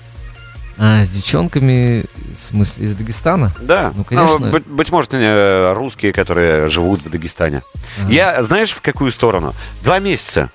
А 0.76 1.04
с 1.04 1.10
девчонками, 1.10 2.04
в 2.38 2.42
смысле, 2.42 2.86
из 2.86 2.94
Дагестана? 2.94 3.52
Да. 3.60 3.92
Ну, 3.94 4.04
конечно. 4.04 4.38
быть, 4.50 4.66
быть 4.66 4.90
может, 4.90 5.14
э, 5.14 5.72
русские, 5.74 6.12
которые 6.12 6.68
живут 6.68 7.02
в 7.02 7.10
Дагестане. 7.10 7.62
А, 7.98 8.10
Я, 8.10 8.42
знаешь, 8.42 8.72
в 8.72 8.80
какую 8.80 9.12
сторону? 9.12 9.54
Два 9.82 10.00
месяца. 10.00 10.50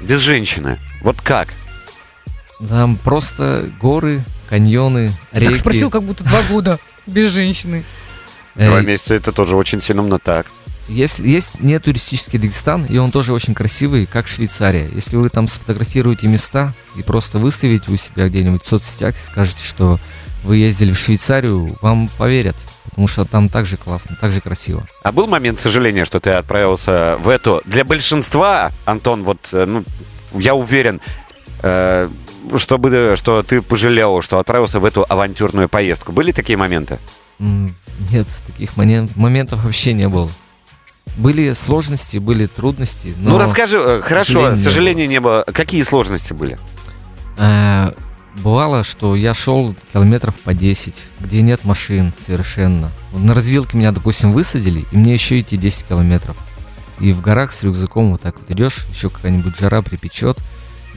Без 0.00 0.20
женщины. 0.20 0.78
Вот 1.02 1.20
как? 1.20 1.48
Там 2.68 2.96
просто 2.96 3.70
горы, 3.80 4.22
каньоны, 4.48 5.12
реки. 5.32 5.46
Так 5.46 5.56
спросил, 5.56 5.90
как 5.90 6.02
будто 6.02 6.24
два 6.24 6.42
года 6.42 6.78
без 7.06 7.32
женщины. 7.32 7.84
Э, 8.54 8.68
Два 8.68 8.80
месяца 8.80 9.14
это 9.14 9.32
тоже 9.32 9.56
очень 9.56 9.80
сильно, 9.80 10.02
но 10.02 10.18
так. 10.18 10.46
Есть, 10.88 11.18
есть 11.18 11.60
не 11.60 11.78
туристический 11.80 12.38
Дагестан, 12.38 12.84
и 12.84 12.96
он 12.98 13.10
тоже 13.10 13.32
очень 13.32 13.54
красивый, 13.54 14.06
как 14.06 14.28
Швейцария. 14.28 14.88
Если 14.94 15.16
вы 15.16 15.28
там 15.30 15.48
сфотографируете 15.48 16.28
места 16.28 16.72
и 16.96 17.02
просто 17.02 17.38
выставите 17.38 17.90
у 17.90 17.96
себя 17.96 18.28
где-нибудь 18.28 18.62
в 18.62 18.66
соцсетях 18.66 19.16
и 19.16 19.18
скажете, 19.18 19.64
что 19.64 19.98
вы 20.44 20.58
ездили 20.58 20.92
в 20.92 20.98
Швейцарию, 20.98 21.76
вам 21.82 22.08
поверят, 22.18 22.54
потому 22.84 23.08
что 23.08 23.24
там 23.24 23.48
также 23.48 23.76
классно, 23.76 24.16
также 24.20 24.40
красиво. 24.40 24.86
А 25.02 25.10
был 25.10 25.26
момент 25.26 25.58
сожаления, 25.58 26.04
что 26.04 26.20
ты 26.20 26.30
отправился 26.30 27.16
в 27.20 27.28
эту... 27.28 27.62
Для 27.64 27.84
большинства, 27.84 28.70
Антон, 28.84 29.24
вот, 29.24 29.48
э, 29.50 29.64
ну, 29.66 29.82
я 30.34 30.54
уверен, 30.54 31.00
э, 31.62 32.08
чтобы, 32.58 33.14
что 33.16 33.42
ты 33.42 33.60
пожалел, 33.60 34.22
что 34.22 34.38
отправился 34.38 34.78
в 34.78 34.84
эту 34.84 35.04
авантюрную 35.08 35.68
поездку. 35.68 36.12
Были 36.12 36.30
такие 36.30 36.56
моменты? 36.56 37.00
Нет, 37.40 38.28
таких 38.46 38.76
момен- 38.76 39.10
моментов 39.16 39.64
вообще 39.64 39.92
не 39.92 40.08
было. 40.08 40.30
Были 41.16 41.52
сложности, 41.54 42.18
были 42.18 42.46
трудности, 42.46 43.14
но... 43.18 43.30
ну, 43.30 43.38
расскажи, 43.38 43.78
э, 43.78 44.00
хорошо, 44.02 44.54
сожалению, 44.54 45.08
не 45.08 45.20
было. 45.20 45.44
Какие 45.52 45.82
сложности 45.82 46.34
были? 46.34 46.58
Э, 47.38 47.92
Бывало, 48.42 48.84
что 48.84 49.16
я 49.16 49.32
шел 49.32 49.74
километров 49.92 50.34
по 50.36 50.52
10, 50.52 50.94
где 51.20 51.42
нет 51.42 51.64
машин 51.64 52.12
совершенно. 52.24 52.90
Вот 53.12 53.22
на 53.22 53.34
развилке 53.34 53.78
меня, 53.78 53.92
допустим, 53.92 54.32
высадили, 54.32 54.84
и 54.90 54.96
мне 54.96 55.14
еще 55.14 55.40
идти 55.40 55.56
10 55.56 55.86
километров. 55.88 56.36
И 57.00 57.12
в 57.12 57.20
горах 57.20 57.52
с 57.52 57.62
рюкзаком 57.62 58.10
вот 58.12 58.20
так 58.20 58.38
вот 58.38 58.50
идешь, 58.50 58.86
еще 58.92 59.10
какая-нибудь 59.10 59.58
жара 59.58 59.82
припечет, 59.82 60.38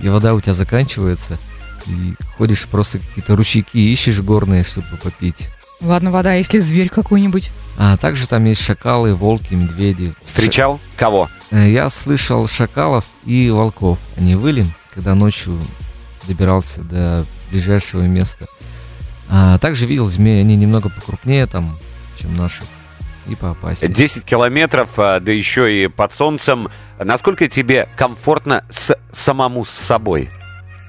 и 0.01 0.09
вода 0.09 0.33
у 0.33 0.41
тебя 0.41 0.53
заканчивается, 0.53 1.37
и 1.85 2.15
ходишь 2.37 2.67
просто 2.67 2.99
какие-то 2.99 3.35
ручейки 3.35 3.77
ищешь 3.77 4.19
горные, 4.19 4.63
чтобы 4.63 4.97
попить. 5.01 5.47
Ладно, 5.81 6.11
вода, 6.11 6.31
а 6.31 6.35
если 6.35 6.59
зверь 6.59 6.89
какой-нибудь? 6.89 7.51
А 7.77 7.95
также 7.97 8.27
там 8.27 8.43
есть 8.45 8.61
шакалы, 8.61 9.15
волки, 9.15 9.53
медведи. 9.53 10.13
Встречал? 10.25 10.79
Кого? 10.97 11.29
Э, 11.51 11.69
Я 11.69 11.89
слышал 11.89 12.47
шакалов 12.47 13.05
и 13.25 13.49
волков. 13.49 13.97
Они 14.17 14.35
выли, 14.35 14.65
когда 14.93 15.15
ночью 15.15 15.57
добирался 16.27 16.81
до 16.83 17.25
ближайшего 17.49 18.01
места. 18.01 18.45
А 19.29 19.57
также 19.59 19.85
видел 19.85 20.09
змеи, 20.09 20.41
они 20.41 20.55
немного 20.55 20.89
покрупнее 20.89 21.45
там, 21.45 21.77
чем 22.17 22.35
наши, 22.35 22.63
и 23.27 23.35
поопаснее. 23.35 23.93
10 23.93 24.25
километров, 24.25 24.89
а, 24.97 25.19
да 25.19 25.31
еще 25.31 25.83
и 25.83 25.87
под 25.87 26.11
солнцем. 26.11 26.69
Насколько 26.97 27.47
тебе 27.47 27.87
комфортно 27.95 28.65
с 28.69 28.97
самому 29.11 29.63
с 29.63 29.69
собой? 29.69 30.29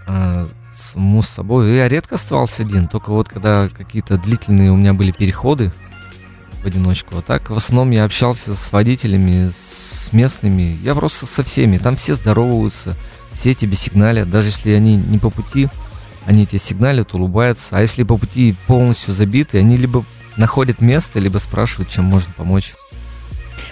А, 0.08 0.48
саму 0.80 1.22
с 1.22 1.28
собой. 1.28 1.74
Я 1.74 1.88
редко 1.88 2.16
оставался 2.16 2.62
один, 2.62 2.88
только 2.88 3.10
вот 3.10 3.28
когда 3.28 3.68
какие-то 3.68 4.18
длительные 4.18 4.70
у 4.70 4.76
меня 4.76 4.94
были 4.94 5.10
переходы 5.10 5.72
в 6.62 6.66
одиночку. 6.66 7.18
А 7.18 7.22
так 7.22 7.50
в 7.50 7.56
основном 7.56 7.90
я 7.90 8.04
общался 8.04 8.54
с 8.54 8.72
водителями, 8.72 9.50
с 9.50 10.12
местными. 10.12 10.78
Я 10.82 10.94
просто 10.94 11.26
со 11.26 11.42
всеми. 11.42 11.78
Там 11.78 11.96
все 11.96 12.14
здороваются, 12.14 12.96
все 13.32 13.54
тебе 13.54 13.76
сигналят. 13.76 14.30
Даже 14.30 14.48
если 14.48 14.72
они 14.72 14.96
не 14.96 15.18
по 15.18 15.30
пути, 15.30 15.68
они 16.26 16.46
тебе 16.46 16.58
сигналят, 16.58 17.14
улыбаются. 17.14 17.76
А 17.76 17.80
если 17.80 18.02
по 18.02 18.16
пути 18.16 18.54
полностью 18.66 19.14
забиты, 19.14 19.58
они 19.58 19.76
либо 19.76 20.04
находят 20.36 20.80
место, 20.80 21.18
либо 21.18 21.38
спрашивают, 21.38 21.90
чем 21.90 22.04
можно 22.04 22.32
помочь. 22.36 22.74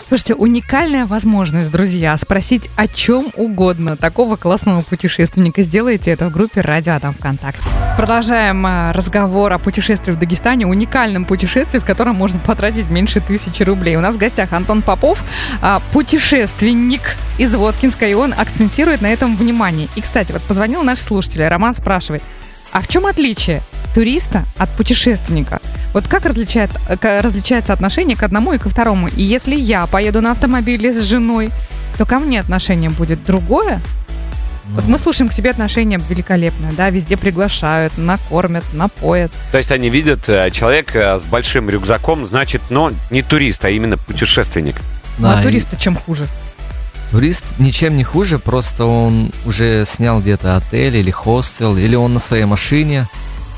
Слушайте, 0.08 0.36
уникальная 0.36 1.04
возможность, 1.04 1.70
друзья, 1.70 2.16
спросить 2.16 2.70
о 2.76 2.88
чем 2.88 3.26
угодно 3.36 3.94
такого 3.94 4.36
классного 4.36 4.80
путешественника. 4.80 5.60
Сделайте 5.60 6.10
это 6.10 6.30
в 6.30 6.32
группе 6.32 6.62
«Радио 6.62 6.94
Адам 6.94 7.12
ВКонтакте». 7.12 7.60
Продолжаем 7.98 8.64
а, 8.64 8.94
разговор 8.94 9.52
о 9.52 9.58
путешествии 9.58 10.12
в 10.12 10.18
Дагестане, 10.18 10.66
уникальном 10.66 11.26
путешествии, 11.26 11.78
в 11.78 11.84
котором 11.84 12.16
можно 12.16 12.38
потратить 12.38 12.88
меньше 12.88 13.20
тысячи 13.20 13.62
рублей. 13.62 13.96
У 13.96 14.00
нас 14.00 14.14
в 14.14 14.18
гостях 14.18 14.54
Антон 14.54 14.80
Попов, 14.80 15.22
а, 15.60 15.82
путешественник 15.92 17.02
из 17.36 17.54
Воткинска, 17.54 18.08
и 18.08 18.14
он 18.14 18.32
акцентирует 18.32 19.02
на 19.02 19.12
этом 19.12 19.36
внимание. 19.36 19.88
И, 19.94 20.00
кстати, 20.00 20.32
вот 20.32 20.40
позвонил 20.40 20.82
наш 20.82 21.00
слушатель, 21.00 21.46
Роман 21.46 21.74
спрашивает, 21.74 22.22
а 22.72 22.80
в 22.80 22.88
чем 22.88 23.04
отличие 23.04 23.60
туриста 23.94 24.44
от 24.56 24.70
путешественника? 24.70 25.60
Вот 25.98 26.06
как 26.06 26.26
различает, 26.26 26.70
различается 27.02 27.72
отношение 27.72 28.16
к 28.16 28.22
одному 28.22 28.52
и 28.52 28.58
ко 28.58 28.68
второму? 28.68 29.08
И 29.08 29.20
если 29.20 29.56
я 29.56 29.84
поеду 29.88 30.20
на 30.20 30.30
автомобиле 30.30 30.92
с 30.92 31.02
женой, 31.02 31.50
то 31.96 32.06
ко 32.06 32.20
мне 32.20 32.38
отношение 32.38 32.88
будет 32.88 33.24
другое? 33.24 33.80
Вот 34.68 34.84
Ну, 34.84 34.92
мы 34.92 34.98
слушаем 35.00 35.28
к 35.28 35.32
себе 35.32 35.50
отношение 35.50 35.98
великолепное, 36.08 36.70
да, 36.70 36.90
везде 36.90 37.16
приглашают, 37.16 37.98
накормят, 37.98 38.62
напоят. 38.74 39.32
То 39.50 39.58
есть 39.58 39.72
они 39.72 39.90
видят 39.90 40.28
э, 40.28 40.52
человека 40.52 41.18
с 41.18 41.24
большим 41.24 41.68
рюкзаком, 41.68 42.24
значит, 42.26 42.62
но 42.70 42.92
не 43.10 43.22
турист, 43.22 43.64
а 43.64 43.68
именно 43.68 43.96
путешественник. 43.96 44.76
Ну, 45.18 45.26
да, 45.26 45.38
а 45.38 45.40
и 45.40 45.42
туриста 45.42 45.76
чем 45.76 45.96
хуже? 45.96 46.28
Турист 47.10 47.58
ничем 47.58 47.96
не 47.96 48.04
хуже, 48.04 48.38
просто 48.38 48.84
он 48.84 49.32
уже 49.46 49.84
снял 49.84 50.20
где-то 50.20 50.58
отель 50.58 50.96
или 50.96 51.10
хостел, 51.10 51.76
или 51.76 51.96
он 51.96 52.14
на 52.14 52.20
своей 52.20 52.44
машине, 52.44 53.08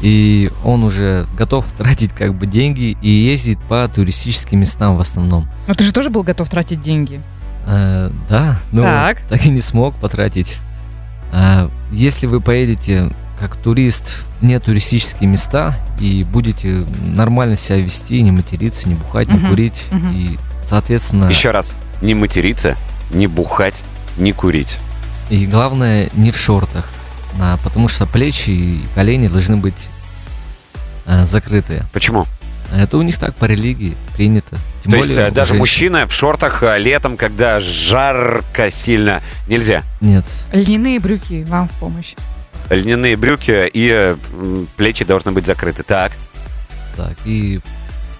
и 0.01 0.51
он 0.65 0.83
уже 0.85 1.27
готов 1.37 1.71
тратить 1.79 2.13
как 2.13 2.35
бы 2.35 2.47
деньги 2.47 2.97
и 3.03 3.11
ездит 3.11 3.59
по 3.69 3.89
туристическим 3.89 4.61
местам 4.61 4.97
в 4.97 5.01
основном. 5.01 5.49
Но 5.67 5.75
ты 5.75 5.85
же 5.85 5.93
тоже 5.93 6.11
был 6.11 6.23
готов 6.23 6.49
тратить 6.51 6.83
деньги. 6.83 7.21
Э, 7.67 8.11
да, 8.29 8.59
но 8.73 8.83
Так. 8.83 9.19
так. 9.29 9.45
и 9.47 9.51
не 9.51 9.61
смог 9.61 9.95
потратить. 9.97 10.57
А, 11.33 11.71
если 11.93 12.27
вы 12.27 12.41
поедете 12.41 13.13
как 13.39 13.57
турист 13.57 14.25
в 14.41 14.45
нетуристические 14.45 15.29
места 15.29 15.75
и 16.01 16.25
будете 16.25 16.85
нормально 17.15 17.57
себя 17.57 17.77
вести, 17.79 18.21
не 18.23 18.31
материться, 18.33 18.89
не 18.89 18.95
бухать, 18.97 19.29
не 19.29 19.39
Мгм, 19.39 19.49
курить, 19.49 19.85
мгм. 19.91 20.13
и, 20.15 20.39
соответственно, 20.69 21.27
Еще 21.31 21.51
раз, 21.51 21.75
не 22.03 22.15
материться, 22.15 22.77
не 23.13 23.27
бухать, 23.29 23.83
не 24.19 24.33
курить. 24.33 24.77
и 25.31 25.47
главное, 25.47 26.11
не 26.15 26.33
в 26.33 26.37
шортах, 26.37 26.91
а, 27.41 27.57
потому 27.65 27.89
что 27.89 28.07
плечи 28.07 28.51
и 28.51 28.87
колени 28.95 29.29
должны 29.29 29.57
быть 29.57 29.89
а, 31.07 31.25
закрытые. 31.25 31.87
Почему? 31.93 32.27
Это 32.71 32.99
у 32.99 33.03
них 33.03 33.19
так 33.19 33.35
по 33.35 33.47
религии 33.47 33.97
принято. 34.15 34.57
Тем 34.83 34.93
То 34.93 34.99
есть 34.99 35.09
более 35.09 35.27
э, 35.27 35.31
у 35.31 35.35
даже 35.35 35.49
женщин. 35.49 35.59
мужчина 35.59 36.07
в 36.07 36.13
шортах 36.13 36.63
э, 36.63 36.79
летом, 36.79 37.17
когда 37.17 37.61
жарко 37.61 38.71
сильно, 38.71 39.23
нельзя. 39.49 39.83
Нет. 40.01 40.27
Льняные 40.53 41.01
брюки 41.01 41.45
вам 41.49 41.69
в 41.69 41.73
помощь. 41.73 42.15
Льняные 42.69 43.17
брюки 43.17 43.69
и 43.73 43.89
э, 43.91 44.17
плечи 44.77 45.05
должны 45.05 45.33
быть 45.33 45.47
закрыты. 45.47 45.83
Так. 45.83 46.13
Так, 46.97 47.17
и 47.25 47.61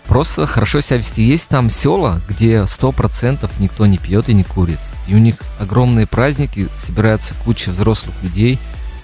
просто 0.07 0.47
хорошо 0.47 0.81
себя 0.81 0.97
вести. 0.97 1.23
Есть 1.23 1.49
там 1.49 1.69
села, 1.71 2.21
где 2.27 2.67
сто 2.67 2.91
процентов 2.91 3.51
никто 3.61 3.85
не 3.85 3.99
пьет 3.99 4.31
и 4.31 4.35
не 4.35 4.45
курит. 4.45 4.81
И 5.07 5.15
у 5.15 5.19
них 5.19 5.37
огромные 5.59 6.07
праздники, 6.07 6.69
собираются 6.77 7.35
куча 7.45 7.71
взрослых 7.71 8.15
людей 8.23 8.59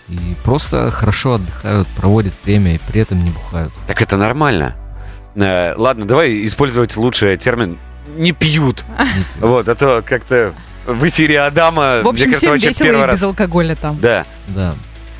и 0.08 0.36
просто 0.44 0.90
хорошо 0.90 1.34
отдыхают, 1.34 1.88
проводят 1.88 2.34
время 2.44 2.75
и 2.75 2.78
при 2.88 3.00
этом 3.00 3.22
не 3.25 3.30
бухают. 3.30 3.72
Так 3.86 4.02
это 4.02 4.16
нормально. 4.16 4.75
Э, 5.34 5.75
ладно, 5.76 6.06
давай 6.06 6.46
использовать 6.46 6.96
лучше 6.96 7.36
термин 7.36 7.78
«не 8.16 8.32
пьют». 8.32 8.84
Не 8.98 9.25
пьют. 9.25 9.26
Вот, 9.40 9.68
а 9.68 9.75
то 9.75 10.02
как-то 10.06 10.54
в 10.86 11.04
эфире 11.08 11.40
Адама, 11.40 12.00
В 12.02 12.08
общем, 12.08 12.26
мне 12.28 12.34
кажется, 12.34 12.36
всем 12.38 12.50
вообще 12.52 12.68
весело 12.68 12.84
первый 12.84 13.02
и 13.02 13.06
раз. 13.06 13.16
без 13.18 13.22
алкоголя 13.25 13.75
там. 13.75 13.98
Да. 14.00 14.25
Да. 14.48 14.75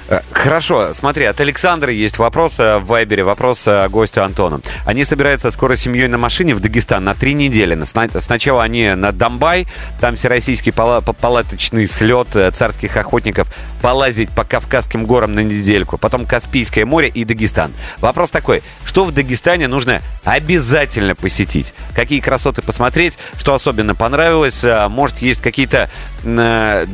Э, 0.09 0.21
Хорошо, 0.33 0.95
смотри, 0.95 1.25
от 1.25 1.41
Александра 1.41 1.91
есть 1.93 2.19
вопрос 2.19 2.61
э, 2.61 2.79
в 2.79 2.87
Вайбере, 2.87 3.25
вопрос 3.25 3.65
э, 3.67 3.89
гостю 3.89 4.23
Антону. 4.23 4.61
Они 4.85 5.03
собираются 5.05 5.51
скоро 5.51 5.75
с 5.75 5.81
семьей 5.81 6.07
на 6.07 6.17
машине 6.19 6.55
в 6.55 6.61
Дагестан 6.61 7.03
на 7.05 7.15
три 7.15 7.35
недели. 7.35 7.81
Сна- 7.83 8.09
Сначала 8.21 8.63
они 8.63 8.95
на 8.95 9.11
Домбай, 9.11 9.67
там 10.01 10.15
всероссийский 10.15 10.71
пала- 10.71 11.01
па- 11.01 11.13
палаточный 11.13 11.89
слет 11.89 12.29
царских 12.53 12.97
охотников, 12.97 13.49
полазить 13.83 14.31
по 14.31 14.45
Кавказским 14.45 15.07
горам 15.07 15.35
на 15.35 15.41
недельку, 15.41 15.99
потом 15.99 16.25
Каспийское 16.25 16.87
море 16.87 17.09
и 17.09 17.25
Дагестан. 17.25 17.73
Вопрос 17.99 18.31
такой, 18.31 18.63
что 18.85 19.05
в 19.05 19.13
Дагестане 19.13 19.67
нужно 19.67 20.03
обязательно 20.25 21.17
посетить? 21.17 21.75
Какие 21.97 22.21
красоты 22.21 22.63
посмотреть? 22.63 23.19
Что 23.39 23.55
особенно 23.55 23.97
понравилось? 23.97 24.65
Может, 24.89 25.19
есть 25.19 25.41
какие-то 25.43 25.91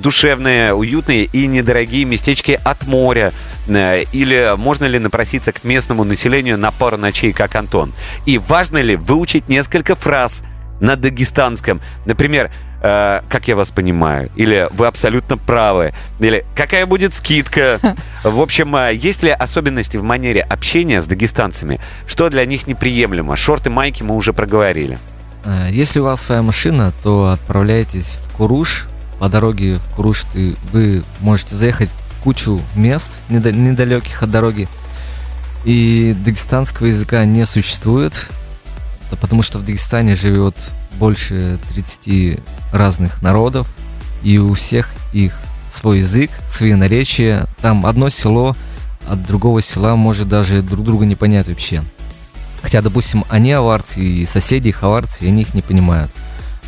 душевные, 0.01 0.75
уютные 0.75 1.25
и 1.25 1.47
недорогие 1.47 2.05
местечки 2.05 2.59
от 2.63 2.87
моря? 2.87 3.33
Э, 3.69 4.03
Или 4.13 4.55
можно 4.57 4.85
ли 4.85 4.99
напроситься 4.99 5.53
к 5.53 5.65
местному 5.65 6.05
населению 6.05 6.59
на 6.59 6.71
пару 6.71 6.97
ночей, 6.97 7.33
как 7.33 7.55
Антон? 7.57 7.93
И 8.27 8.39
важно 8.39 8.79
ли 8.79 8.97
выучить 8.97 9.49
несколько 9.49 9.95
фраз 9.95 10.43
на 10.81 10.97
дагестанском? 10.97 11.81
Например, 12.07 12.51
э, 12.83 13.21
как 13.29 13.49
я 13.49 13.57
вас 13.57 13.71
понимаю, 13.71 14.31
или 14.37 14.69
вы 14.73 14.87
абсолютно 14.87 15.37
правы, 15.39 15.93
или 16.19 16.45
какая 16.57 16.87
будет 16.87 17.15
скидка. 17.15 17.81
В 18.25 18.41
общем, 18.41 18.75
э, 18.77 18.93
есть 18.95 19.23
ли 19.23 19.31
особенности 19.31 19.97
в 19.97 20.03
манере 20.03 20.41
общения 20.43 21.01
с 21.01 21.07
дагестанцами? 21.07 21.81
Что 22.07 22.29
для 22.29 22.45
них 22.45 22.67
неприемлемо? 22.67 23.37
Шорты, 23.37 23.71
майки 23.71 24.03
мы 24.03 24.17
уже 24.17 24.33
проговорили. 24.33 24.99
Э, 25.45 25.69
Если 25.71 26.01
у 26.01 26.05
вас 26.05 26.23
своя 26.23 26.43
машина, 26.43 26.93
то 27.03 27.29
отправляйтесь 27.29 28.19
в 28.27 28.37
Куруш. 28.37 28.87
По 29.23 29.29
дороге 29.29 29.79
в 29.79 29.95
Куруш 29.95 30.25
ты, 30.33 30.57
вы 30.73 31.05
можете 31.21 31.55
заехать 31.55 31.89
в 31.91 32.23
кучу 32.25 32.61
мест 32.75 33.21
недалеких 33.29 34.21
от 34.21 34.33
дороги. 34.33 34.67
И 35.65 36.13
дагестанского 36.25 36.87
языка 36.87 37.25
не 37.25 37.47
существует, 37.47 38.29
потому 39.21 39.43
что 39.43 39.61
в 39.61 39.65
Дагестане 39.65 40.17
живет 40.17 40.57
больше 40.95 41.61
30 41.69 42.41
разных 42.73 43.23
народов, 43.23 43.73
и 44.25 44.39
у 44.39 44.55
всех 44.55 44.91
их 45.13 45.39
свой 45.71 46.01
язык, 46.01 46.33
свои 46.51 46.75
наречия. 46.75 47.47
Там 47.61 47.87
одно 47.87 48.09
село 48.09 48.57
от 49.07 49.25
другого 49.25 49.63
села 49.63 49.95
может 49.95 50.29
даже 50.29 50.63
друг 50.63 50.85
друга 50.85 51.07
не 51.07 51.15
понять 51.15 51.47
вообще. 51.47 51.85
Хотя, 52.61 52.83
допустим, 52.83 53.25
они 53.29 53.53
аварцы 53.53 54.01
и 54.01 54.27
соседи 54.27 54.71
их 54.71 54.83
аварцы, 54.83 55.27
и 55.27 55.29
они 55.29 55.43
их 55.43 55.55
не 55.55 55.63
понимают. 55.63 56.11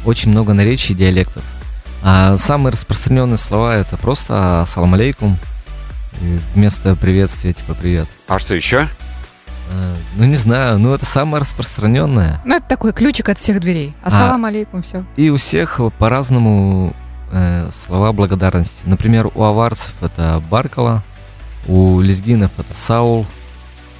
Очень 0.05 0.31
много 0.31 0.53
наречий 0.53 0.95
и 0.95 0.99
диалектов. 0.99 1.43
А 2.07 2.37
самые 2.37 2.71
распространенные 2.73 3.39
слова 3.39 3.75
это 3.75 3.97
просто 3.97 4.61
«Ассалам 4.61 4.93
алейкум» 4.93 5.39
вместо 6.55 6.95
приветствия 6.97 7.55
типа 7.55 7.75
«Привет». 7.75 8.07
А 8.29 8.39
что 8.39 8.53
еще? 8.55 8.87
Э, 9.71 9.95
Ну, 10.17 10.25
не 10.27 10.37
знаю, 10.37 10.79
ну 10.79 10.93
это 10.93 11.07
самое 11.07 11.41
распространенное. 11.41 12.41
Ну, 12.45 12.57
это 12.57 12.69
такой 12.69 12.93
ключик 12.93 13.31
от 13.31 13.39
всех 13.39 13.59
дверей. 13.59 13.95
Ассалам 14.03 14.45
алейкум, 14.45 14.83
все. 14.83 15.03
И 15.17 15.31
у 15.31 15.37
всех 15.37 15.81
по-разному 15.99 16.95
э, 17.33 17.71
слова 17.73 18.13
благодарности. 18.13 18.83
Например, 18.85 19.31
у 19.35 19.43
аварцев 19.43 19.95
это 20.03 20.43
Баркала, 20.51 21.03
у 21.67 22.03
лезгинов 22.03 22.51
это 22.59 22.75
Саул, 22.75 23.27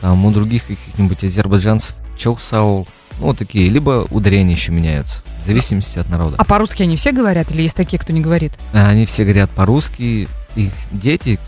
там 0.03 0.23
у 0.27 0.31
других 0.31 0.67
каких-нибудь 0.67 1.25
азербайджанцев 1.25 1.97
Чоу 2.19 2.37
Саул. 2.37 2.87
Ну, 3.21 3.27
вот 3.27 3.39
такие. 3.39 3.69
Либо 3.69 4.07
ударения 4.11 4.55
еще 4.55 4.73
меняются, 4.73 5.23
в 5.41 5.45
зависимости 5.47 5.99
от 5.99 6.09
народа. 6.09 6.37
А 6.39 6.45
по-русски 6.45 6.83
они 6.83 6.97
все 6.97 7.13
говорят 7.13 7.51
или 7.51 7.63
есть 7.63 7.77
такие, 7.77 7.99
кто 7.99 8.13
не 8.13 8.21
говорит? 8.21 8.53
А 8.73 8.89
Они 8.89 9.07
все 9.07 9.25
говорят 9.25 9.51
по-русски. 9.51 10.29
Их 10.57 10.73
дети, 10.93 11.39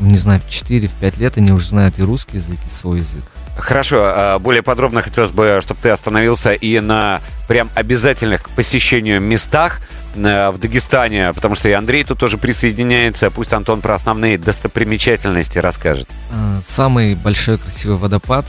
не 0.00 0.18
знаю, 0.18 0.40
в 0.40 0.48
4-5 0.48 1.18
лет 1.18 1.36
они 1.38 1.52
уже 1.52 1.68
знают 1.68 1.98
и 1.98 2.02
русский 2.02 2.36
язык, 2.36 2.58
и 2.66 2.70
свой 2.70 2.98
язык. 3.00 3.22
Хорошо, 3.56 3.98
а, 4.02 4.38
более 4.38 4.62
подробно 4.62 5.02
хотелось 5.02 5.30
бы, 5.30 5.60
чтобы 5.62 5.80
ты 5.82 5.90
остановился 5.90 6.52
и 6.52 6.80
на 6.80 7.20
прям 7.48 7.68
обязательных 7.74 8.42
к 8.44 8.48
посещению 8.50 9.20
местах 9.20 9.80
э, 10.14 10.50
в 10.50 10.58
Дагестане, 10.58 11.32
потому 11.34 11.54
что 11.54 11.68
и 11.68 11.72
Андрей 11.72 12.04
тут 12.04 12.18
тоже 12.18 12.38
присоединяется. 12.38 13.30
Пусть 13.30 13.52
Антон 13.52 13.82
про 13.82 13.94
основные 13.94 14.38
достопримечательности 14.38 15.58
расскажет. 15.58 16.08
А, 16.30 16.60
Самый 16.66 17.14
большой 17.14 17.58
красивый 17.58 17.98
водопад 17.98 18.46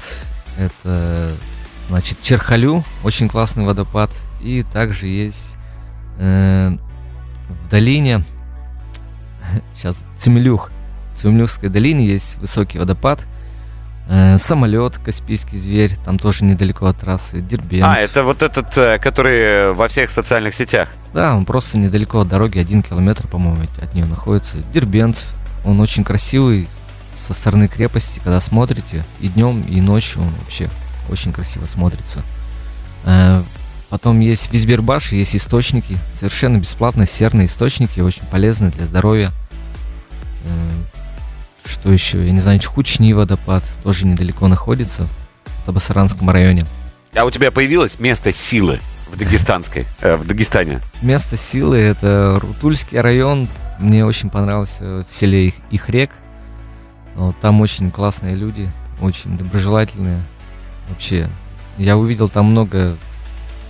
это 0.58 1.34
значит 1.90 2.22
Черхалю, 2.22 2.84
очень 3.04 3.30
классный 3.30 3.66
водопад. 3.66 4.12
И 4.42 4.64
также 4.64 5.08
есть 5.08 5.56
э, 6.18 6.72
в 7.50 7.70
долине, 7.70 8.24
сейчас 9.74 10.04
Цюмелюх, 10.18 10.72
в 11.14 11.20
Цюмелюхской 11.20 11.70
долине 11.70 12.06
есть 12.06 12.38
высокий 12.38 12.80
водопад. 12.80 13.26
Э, 14.10 14.38
самолет, 14.38 14.98
Каспийский 14.98 15.58
зверь, 15.58 15.96
там 16.04 16.20
тоже 16.20 16.44
недалеко 16.44 16.88
от 16.88 17.00
трассы, 17.00 17.40
Дербент. 17.40 17.86
А, 17.86 17.98
это 17.98 18.24
вот 18.24 18.42
этот, 18.42 18.78
э, 18.78 19.00
который 19.00 19.74
во 19.74 19.88
всех 19.88 20.10
социальных 20.10 20.54
сетях. 20.56 20.90
Да, 21.14 21.36
он 21.36 21.46
просто 21.46 21.78
недалеко 21.78 22.20
от 22.20 22.28
дороги, 22.28 22.60
один 22.60 22.84
километр, 22.84 23.28
по-моему, 23.28 23.64
от 23.82 23.94
нее 23.94 24.06
находится. 24.06 24.58
Дербент, 24.74 25.34
он 25.64 25.80
очень 25.80 26.04
красивый 26.04 26.68
со 27.16 27.34
стороны 27.34 27.68
крепости, 27.68 28.20
когда 28.22 28.42
смотрите, 28.42 29.06
и 29.22 29.30
днем, 29.30 29.64
и 29.70 29.80
ночью 29.80 30.22
он 30.22 30.30
вообще 30.42 30.70
очень 31.10 31.34
красиво 31.34 31.66
смотрится. 31.66 32.24
Э, 33.06 33.44
Потом 33.94 34.22
есть 34.22 34.48
в 34.48 34.52
Визбербаше 34.52 35.16
есть 35.16 35.36
источники, 35.36 36.00
совершенно 36.16 36.58
бесплатно, 36.58 37.06
серные 37.06 37.46
источники, 37.46 38.00
очень 38.00 38.24
полезны 38.26 38.72
для 38.72 38.88
здоровья. 38.88 39.32
Э, 40.46 41.70
Что 41.70 41.92
еще? 41.92 42.26
Я 42.26 42.32
не 42.32 42.40
знаю, 42.40 42.58
Чхучний 42.58 43.14
водопад 43.14 43.64
тоже 43.84 44.08
недалеко 44.08 44.48
находится, 44.48 45.08
в 45.46 45.66
Табасаранском 45.68 46.28
районе. 46.32 46.66
А 47.16 47.24
у 47.24 47.30
тебя 47.30 47.52
появилось 47.52 48.00
место 48.00 48.34
силы 48.34 48.80
в 49.12 49.16
Дагестанской, 49.16 49.86
э, 50.02 50.16
в 50.16 50.26
Дагестане? 50.26 50.82
Место 51.04 51.38
силы 51.38 51.78
это 51.78 52.40
Рутульский 52.42 53.00
район. 53.00 53.48
Мне 53.78 54.08
очень 54.08 54.32
понравился 54.32 55.06
в 55.08 55.14
селе 55.14 55.50
их, 55.50 55.54
Ихрек. 55.70 56.10
Вот, 57.14 57.40
там 57.40 57.62
очень 57.62 57.92
классные 57.92 58.34
люди, 58.34 58.72
очень 59.00 59.38
доброжелательные. 59.38 60.26
Вообще, 60.90 61.30
я 61.78 61.98
увидел 61.98 62.30
там 62.30 62.48
много 62.48 62.98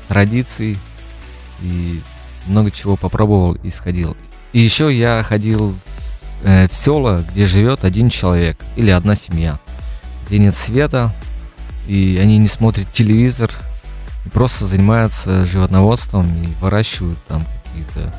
традиций 0.07 0.77
и 1.61 2.01
много 2.47 2.71
чего 2.71 2.95
попробовал 2.95 3.53
и 3.53 3.69
сходил. 3.69 4.17
И 4.51 4.59
еще 4.59 4.95
я 4.95 5.23
ходил 5.23 5.75
э, 6.43 6.67
в 6.67 6.75
села, 6.75 7.25
где 7.31 7.45
живет 7.45 7.83
один 7.83 8.09
человек 8.09 8.57
или 8.75 8.91
одна 8.91 9.15
семья, 9.15 9.59
где 10.27 10.39
нет 10.39 10.55
света, 10.55 11.13
и 11.87 12.19
они 12.21 12.37
не 12.37 12.47
смотрят 12.47 12.91
телевизор, 12.91 13.51
и 14.25 14.29
просто 14.29 14.65
занимаются 14.65 15.45
животноводством 15.45 16.27
и 16.43 16.47
выращивают 16.61 17.19
там 17.25 17.45
какие-то 17.65 18.13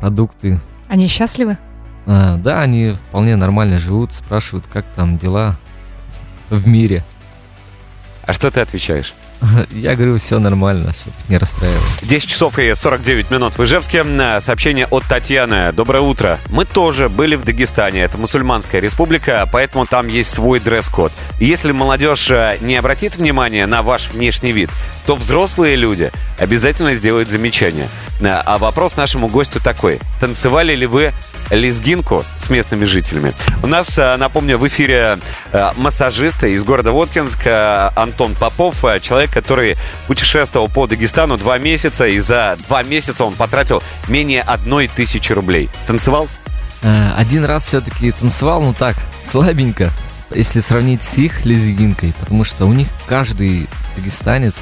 продукты. 0.00 0.60
Они 0.88 1.06
счастливы? 1.06 1.58
А, 2.06 2.36
да, 2.38 2.60
они 2.60 2.92
вполне 2.92 3.36
нормально 3.36 3.78
живут, 3.78 4.12
спрашивают, 4.12 4.66
как 4.66 4.84
там 4.94 5.18
дела 5.18 5.56
в 6.50 6.66
мире. 6.66 7.04
А 8.24 8.32
что 8.32 8.50
ты 8.50 8.60
отвечаешь? 8.60 9.14
Я 9.70 9.94
говорю, 9.96 10.18
все 10.18 10.38
нормально, 10.38 10.92
чтобы 10.94 11.16
не 11.28 11.38
расстраивать. 11.38 11.82
10 12.02 12.28
часов 12.28 12.58
и 12.58 12.74
49 12.74 13.30
минут 13.30 13.58
в 13.58 13.64
Ижевске. 13.64 14.04
Э, 14.06 14.40
Сообщение 14.40 14.86
от 14.86 15.04
Татьяны. 15.04 15.72
Доброе 15.72 16.00
утро. 16.00 16.38
Мы 16.50 16.64
тоже 16.64 17.08
были 17.08 17.34
в 17.34 17.44
Дагестане. 17.44 18.02
Это 18.02 18.18
мусульманская 18.18 18.80
республика, 18.80 19.48
поэтому 19.50 19.86
там 19.86 20.06
есть 20.06 20.30
свой 20.30 20.60
дресс-код. 20.60 21.12
Если 21.40 21.72
молодежь 21.72 22.30
э, 22.30 22.58
не 22.60 22.76
обратит 22.76 23.16
внимания 23.16 23.66
на 23.66 23.82
ваш 23.82 24.10
внешний 24.10 24.52
вид, 24.52 24.70
то 25.06 25.16
взрослые 25.16 25.74
люди 25.74 26.12
обязательно 26.38 26.94
сделают 26.94 27.28
замечание. 27.28 27.88
А 28.30 28.58
вопрос 28.58 28.96
нашему 28.96 29.28
гостю 29.28 29.60
такой. 29.60 30.00
Танцевали 30.20 30.74
ли 30.74 30.86
вы 30.86 31.12
лезгинку 31.50 32.24
с 32.38 32.50
местными 32.50 32.84
жителями? 32.84 33.32
У 33.62 33.66
нас, 33.66 33.98
э, 33.98 34.16
напомню, 34.16 34.58
в 34.58 34.66
эфире 34.68 35.18
э, 35.52 35.70
массажист 35.76 36.44
из 36.44 36.64
города 36.64 36.92
Воткинск 36.92 37.46
э, 37.46 37.90
Антон 37.96 38.34
Попов, 38.34 38.84
человек, 39.02 39.32
который 39.32 39.76
путешествовал 40.06 40.68
по 40.68 40.86
Дагестану 40.86 41.36
два 41.36 41.58
месяца, 41.58 42.06
и 42.06 42.18
за 42.18 42.56
два 42.68 42.82
месяца 42.82 43.24
он 43.24 43.34
потратил 43.34 43.82
менее 44.08 44.42
одной 44.42 44.88
тысячи 44.88 45.32
рублей. 45.32 45.68
Танцевал? 45.86 46.28
Один 47.16 47.44
раз 47.44 47.66
все-таки 47.66 48.10
танцевал, 48.10 48.60
ну 48.62 48.74
так, 48.74 48.96
слабенько, 49.24 49.90
если 50.34 50.60
сравнить 50.60 51.04
с 51.04 51.16
их 51.18 51.44
лезгинкой, 51.44 52.12
потому 52.18 52.42
что 52.42 52.66
у 52.66 52.72
них 52.72 52.88
каждый 53.06 53.68
дагестанец, 53.94 54.56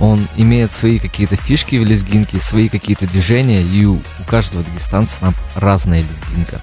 он 0.00 0.26
имеет 0.36 0.72
свои 0.72 0.98
какие-то 0.98 1.36
фишки 1.36 1.76
в 1.76 1.84
лезгинке, 1.84 2.38
свои 2.40 2.68
какие-то 2.68 3.06
движения, 3.06 3.62
и 3.62 3.84
у, 3.84 4.00
каждого 4.28 4.64
дагестанца 4.64 5.20
там 5.20 5.34
разная 5.56 6.00
лезгинка. 6.00 6.60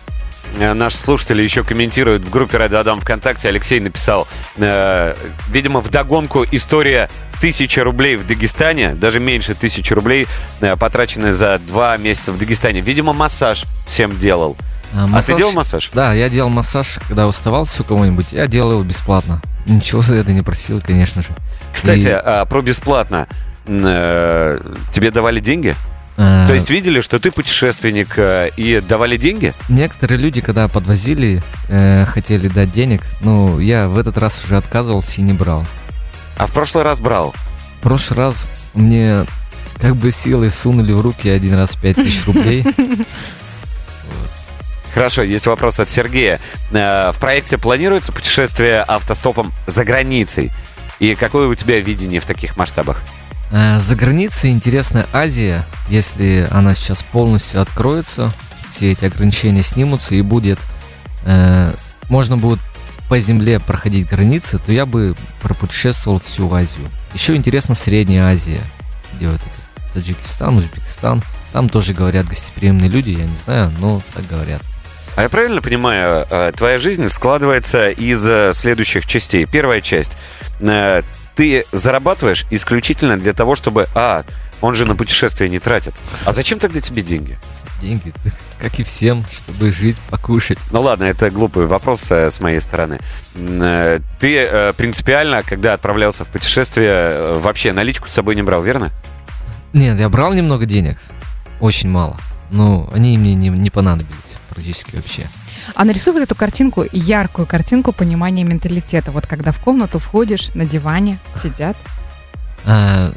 Э, 0.58 0.74
Наши 0.74 0.98
слушатели 0.98 1.42
еще 1.42 1.64
комментируют 1.64 2.26
в 2.26 2.30
группе 2.30 2.58
Радио 2.58 2.80
Адам 2.80 3.00
ВКонтакте. 3.02 3.50
Алексей 3.50 3.80
написал, 3.80 4.28
э, 4.58 5.16
видимо, 5.50 5.82
вдогонку 5.82 6.46
история 6.52 7.10
тысячи 7.42 7.80
рублей 7.80 8.16
в 8.16 8.26
Дагестане, 8.26 8.96
даже 8.96 9.20
меньше 9.20 9.56
тысячи 9.56 9.94
рублей, 9.94 10.28
э, 10.62 10.76
потраченные 10.78 11.34
за 11.34 11.60
два 11.60 11.98
месяца 11.98 12.32
в 12.32 12.40
Дагестане. 12.40 12.82
Видимо, 12.82 13.14
массаж 13.14 13.66
всем 13.88 14.18
делал. 14.18 14.58
А 14.94 15.22
ты 15.22 15.36
делал 15.36 15.52
массаж? 15.54 15.90
Да, 15.94 16.14
я 16.14 16.30
делал 16.30 16.50
массаж, 16.50 17.00
когда 17.08 17.28
уставался 17.28 17.82
у 17.82 17.86
кого-нибудь, 17.86 18.28
я 18.32 18.48
делал 18.48 18.74
его 18.74 18.84
бесплатно. 18.84 19.42
Ничего 19.66 20.02
за 20.02 20.16
это 20.16 20.32
не 20.32 20.42
просил, 20.42 20.82
конечно 20.82 21.22
же. 21.22 21.30
Кстати, 21.74 22.02
И, 22.02 22.10
а, 22.10 22.46
про 22.46 22.62
бесплатно. 22.62 23.28
Э, 23.66 24.60
Тебе 24.94 25.10
давали 25.12 25.40
деньги? 25.40 25.76
э, 26.18 26.46
То 26.48 26.54
есть 26.54 26.70
видели, 26.70 27.02
что 27.02 27.18
ты 27.20 27.32
путешественник 27.32 28.14
э, 28.18 28.52
и 28.58 28.80
давали 28.80 29.18
деньги? 29.18 29.54
Некоторые 29.70 30.20
люди, 30.20 30.40
когда 30.42 30.68
подвозили, 30.68 31.42
э, 31.68 32.06
хотели 32.06 32.48
дать 32.48 32.72
денег, 32.72 33.02
ну, 33.22 33.60
я 33.60 33.88
в 33.88 33.98
этот 33.98 34.18
раз 34.20 34.44
уже 34.46 34.58
отказывался 34.58 35.20
и 35.20 35.24
не 35.24 35.34
брал. 35.34 35.66
А 36.38 36.46
в 36.46 36.52
прошлый 36.52 36.84
раз 36.84 37.00
брал. 37.00 37.34
В 37.80 37.82
прошлый 37.82 38.18
раз 38.20 38.48
мне 38.76 39.26
как 39.80 39.96
бы 39.96 40.12
силой 40.12 40.52
сунули 40.52 40.94
в 40.94 41.02
руки 41.02 41.28
один 41.28 41.56
раз 41.56 41.76
5000 41.76 42.26
рублей. 42.28 42.66
Хорошо, 44.96 45.24
есть 45.24 45.46
вопрос 45.46 45.82
от 45.82 45.90
Сергея. 45.90 46.40
Э, 46.72 47.12
В 47.12 47.20
проекте 47.20 47.58
планируется 47.58 48.14
путешествие 48.14 48.82
автостопом 48.82 49.54
за 49.68 49.84
границей? 49.84 50.54
И 51.00 51.16
какое 51.16 51.50
у 51.50 51.54
тебя 51.56 51.82
видение 51.82 52.22
в 52.22 52.26
таких 52.26 52.56
масштабах? 52.56 53.02
Э, 53.52 53.82
За 53.82 53.94
границей 53.98 54.52
интересная 54.52 55.06
Азия, 55.12 55.66
если 55.90 56.48
она 56.50 56.74
сейчас 56.76 57.04
полностью 57.04 57.62
откроется, 57.62 58.32
все 58.72 58.94
эти 58.94 59.04
ограничения 59.04 59.64
снимутся 59.64 60.16
и 60.16 60.22
будет, 60.22 60.60
э, 61.26 61.74
можно 62.08 62.38
будет 62.38 62.62
по 63.10 63.20
земле 63.20 63.60
проходить 63.60 64.08
границы, 64.08 64.60
то 64.60 64.72
я 64.72 64.86
бы 64.86 65.14
пропутешествовал 65.42 66.22
всю 66.22 66.52
Азию. 66.54 66.88
Еще 67.14 67.36
интересно 67.36 67.76
Средняя 67.76 68.28
Азия, 68.28 68.62
где 69.14 69.28
вот 69.28 69.42
это 69.42 69.94
Таджикистан, 69.94 70.56
Узбекистан. 70.56 71.22
Там 71.52 71.68
тоже 71.68 71.94
говорят 71.94 72.28
гостеприимные 72.30 72.90
люди, 72.90 73.10
я 73.10 73.26
не 73.26 73.36
знаю, 73.44 73.74
но 73.80 74.02
так 74.14 74.26
говорят. 74.28 74.62
А 75.16 75.22
я 75.22 75.30
правильно 75.30 75.62
понимаю, 75.62 76.28
э, 76.30 76.52
твоя 76.56 76.78
жизнь 76.78 77.08
складывается 77.08 77.90
из 77.90 78.26
э, 78.28 78.52
следующих 78.54 79.06
частей. 79.06 79.46
Первая 79.46 79.80
часть. 79.80 80.18
Э, 80.60 81.04
Ты 81.36 81.66
зарабатываешь 81.72 82.46
исключительно 82.50 83.18
для 83.18 83.32
того, 83.32 83.56
чтобы... 83.56 83.88
А, 83.96 84.24
он 84.60 84.76
же 84.76 84.86
на 84.86 84.96
путешествия 84.96 85.48
не 85.48 85.60
тратит. 85.60 85.94
А 86.26 86.34
зачем 86.34 86.60
тогда 86.60 86.82
тебе 86.82 87.02
деньги? 87.02 87.38
Деньги, 87.82 88.14
как 88.60 88.78
и 88.80 88.84
всем, 88.84 89.24
чтобы 89.32 89.72
жить, 89.72 89.96
покушать. 90.10 90.58
Ну 90.72 90.82
ладно, 90.82 91.06
это 91.06 91.30
глупый 91.30 91.66
вопрос 91.66 92.12
с 92.12 92.40
моей 92.42 92.60
стороны. 92.60 93.00
Ты 93.34 94.74
принципиально, 94.78 95.44
когда 95.44 95.74
отправлялся 95.74 96.26
в 96.26 96.28
путешествие, 96.28 97.38
вообще 97.38 97.72
наличку 97.72 98.10
с 98.10 98.14
собой 98.14 98.36
не 98.36 98.44
брал, 98.44 98.64
верно? 98.64 98.92
Нет, 99.72 100.00
я 100.00 100.10
брал 100.10 100.34
немного 100.34 100.66
денег, 100.66 100.98
очень 101.60 101.90
мало. 101.90 102.18
Но 102.50 102.90
они 102.94 103.18
мне 103.18 103.34
не, 103.34 103.50
не 103.50 103.70
понадобились 103.70 104.36
практически 104.56 104.96
вообще. 104.96 105.28
А 105.76 105.86
нарисуй 105.86 106.14
вот 106.14 106.22
эту 106.24 106.34
картинку, 106.36 106.86
яркую 106.92 107.46
картинку 107.46 107.92
понимания 107.92 108.44
менталитета. 108.44 109.12
Вот 109.12 109.28
когда 109.28 109.52
в 109.52 109.60
комнату 109.60 110.00
входишь, 110.00 110.50
на 110.56 110.66
диване 110.66 111.20
сидят. 111.42 111.78
А, 112.66 113.14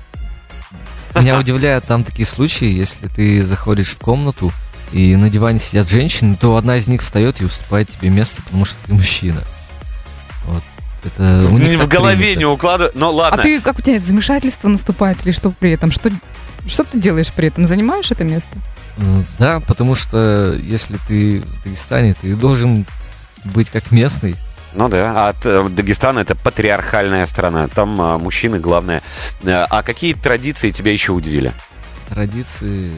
Меня 1.14 1.38
удивляют 1.38 1.85
там 1.87 2.05
такие 2.05 2.27
случаи, 2.27 2.68
если 2.70 3.09
ты 3.09 3.42
заходишь 3.42 3.90
в 3.90 3.98
комнату, 3.98 4.53
и 4.92 5.16
на 5.16 5.31
диване 5.31 5.59
сидят 5.59 5.88
женщины, 5.88 6.37
то 6.37 6.57
одна 6.57 6.77
из 6.77 6.88
них 6.88 7.03
встает 7.03 7.40
и 7.40 7.44
уступает 7.44 7.90
тебе 7.90 8.09
место, 8.11 8.42
потому 8.42 8.64
что 8.64 8.77
ты 8.87 8.94
мужчина. 8.94 9.42
Вот. 10.46 10.62
Это 11.05 11.46
у 11.51 11.59
них 11.59 11.79
в 11.81 11.87
голове 11.88 12.16
принято. 12.16 12.38
не 12.40 12.44
укладываю. 12.46 12.92
Ну 12.94 13.09
А 13.09 13.12
ладно. 13.12 13.42
ты, 13.42 13.61
как 13.61 13.79
у 13.79 13.83
тебя 13.83 13.98
замешательство 13.98 14.68
наступает 14.68 15.18
или 15.24 15.33
что 15.33 15.51
при 15.51 15.72
этом? 15.72 15.92
Что, 15.92 16.11
что 16.66 16.85
ты 16.85 16.98
делаешь 16.98 17.33
при 17.33 17.48
этом? 17.48 17.66
Занимаешь 17.66 18.11
это 18.11 18.24
место? 18.24 18.51
Да, 19.38 19.61
потому 19.61 19.94
что 19.94 20.54
если 20.61 20.98
ты 21.06 21.40
в 21.40 21.64
Дагестане, 21.64 22.14
ты 22.14 22.34
должен 22.34 22.84
быть 23.44 23.70
как 23.70 23.92
местный. 23.92 24.34
Ну 24.74 24.88
да, 24.88 25.28
а 25.28 25.32
т- 25.32 25.68
Дагестан 25.68 26.18
это 26.18 26.34
патриархальная 26.34 27.24
страна, 27.26 27.68
там 27.68 28.00
а, 28.00 28.18
мужчины 28.18 28.58
главное. 28.58 29.02
Э, 29.42 29.64
А 29.70 29.82
какие 29.82 30.12
традиции 30.14 30.70
тебя 30.70 30.92
еще 30.92 31.12
удивили? 31.12 31.52
Традиции, 32.08 32.90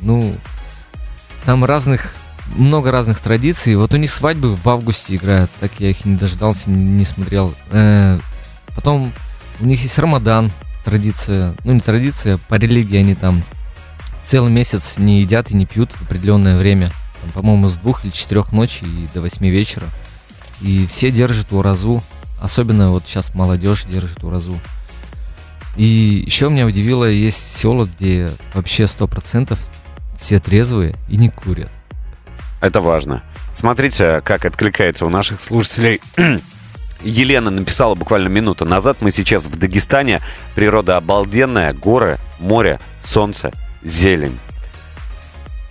ну, 0.00 0.34
там 1.44 1.64
разных, 1.64 2.14
много 2.56 2.90
разных 2.90 3.20
традиций. 3.20 3.76
Вот 3.76 3.92
у 3.92 3.96
них 3.96 4.10
свадьбы 4.10 4.56
в 4.56 4.66
августе 4.68 5.16
играют, 5.16 5.50
так 5.60 5.72
я 5.80 5.90
их 5.90 6.04
не 6.04 6.16
дождался, 6.16 6.70
не, 6.70 6.82
не 6.82 7.04
смотрел. 7.04 7.54
Э, 7.70 8.18
потом 8.74 9.12
у 9.60 9.66
них 9.66 9.82
есть 9.82 9.98
Рамадан, 9.98 10.50
традиция, 10.84 11.54
ну 11.64 11.72
не 11.72 11.80
традиция, 11.80 12.38
по 12.48 12.54
религии 12.54 12.96
они 12.98 13.14
там 13.14 13.42
целый 14.24 14.50
месяц 14.50 14.96
не 14.98 15.20
едят 15.20 15.50
и 15.50 15.56
не 15.56 15.66
пьют 15.66 15.92
в 15.92 16.02
определенное 16.02 16.56
время. 16.56 16.90
Там, 17.20 17.30
по-моему, 17.32 17.68
с 17.68 17.76
двух 17.76 18.04
или 18.04 18.12
четырех 18.12 18.52
ночи 18.52 18.84
и 18.84 19.08
до 19.14 19.20
восьми 19.20 19.50
вечера. 19.50 19.86
И 20.60 20.86
все 20.86 21.10
держат 21.10 21.52
уразу. 21.52 22.02
Особенно 22.40 22.90
вот 22.90 23.04
сейчас 23.06 23.34
молодежь 23.34 23.84
держит 23.84 24.22
уразу. 24.24 24.58
И 25.76 26.22
еще 26.26 26.50
меня 26.50 26.66
удивило, 26.66 27.04
есть 27.04 27.56
села, 27.56 27.86
где 27.86 28.30
вообще 28.52 28.86
сто 28.86 29.08
процентов 29.08 29.58
все 30.16 30.38
трезвые 30.38 30.94
и 31.08 31.16
не 31.16 31.30
курят. 31.30 31.70
Это 32.60 32.80
важно. 32.80 33.22
Смотрите, 33.52 34.20
как 34.24 34.44
откликается 34.44 35.04
у 35.04 35.08
наших 35.08 35.40
слушателей 35.40 36.00
Елена 37.02 37.50
написала 37.50 37.94
буквально 37.94 38.28
минуту 38.28 38.64
назад. 38.64 38.98
Мы 39.00 39.10
сейчас 39.10 39.46
в 39.46 39.56
Дагестане. 39.56 40.20
Природа 40.54 40.96
обалденная. 40.96 41.74
Горы, 41.74 42.18
море, 42.38 42.80
солнце, 43.02 43.52
зелень. 43.84 44.38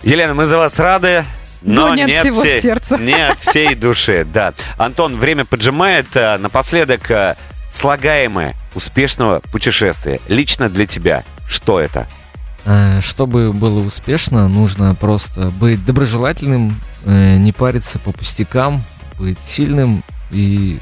Елена, 0.02 0.34
мы 0.34 0.46
за 0.46 0.56
вас 0.56 0.78
рады. 0.78 1.24
Но, 1.62 1.88
Но 1.88 1.94
нет 1.94 2.10
всего 2.20 2.40
всей, 2.40 2.60
сердца. 2.60 2.98
Не 2.98 3.28
от 3.30 3.40
всей 3.40 3.74
души, 3.74 4.26
да. 4.30 4.52
Антон, 4.76 5.16
время 5.16 5.44
поджимает. 5.46 6.06
А, 6.14 6.36
Напоследок, 6.36 7.10
а, 7.10 7.36
слагаемое 7.72 8.54
успешного 8.74 9.40
путешествия. 9.40 10.20
Лично 10.28 10.68
для 10.68 10.86
тебя. 10.86 11.24
Что 11.48 11.80
это? 11.80 12.06
Э, 12.66 13.00
Чтобы 13.02 13.52
было 13.52 13.84
успешно, 13.84 14.48
нужно 14.48 14.94
просто 14.94 15.50
быть 15.50 15.84
доброжелательным, 15.84 16.78
э, 17.04 17.36
не 17.36 17.52
париться 17.52 17.98
по 17.98 18.12
пустякам, 18.12 18.82
быть 19.18 19.38
сильным 19.44 20.02
и, 20.30 20.78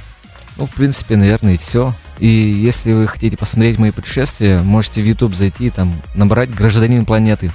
ну, 0.57 0.67
в 0.67 0.71
принципе, 0.71 1.17
наверное, 1.17 1.55
и 1.55 1.59
все. 1.59 1.93
И 2.19 2.29
если 2.29 2.93
вы 2.93 3.07
хотите 3.07 3.37
посмотреть 3.37 3.79
мои 3.79 3.91
путешествия, 3.91 4.63
можете 4.63 5.03
в 5.03 5.07
YouTube 5.07 5.35
зайти, 5.35 5.71
там, 5.71 6.01
набрать 6.15 6.55
«Гражданин 6.55 7.05
планеты». 7.05 7.51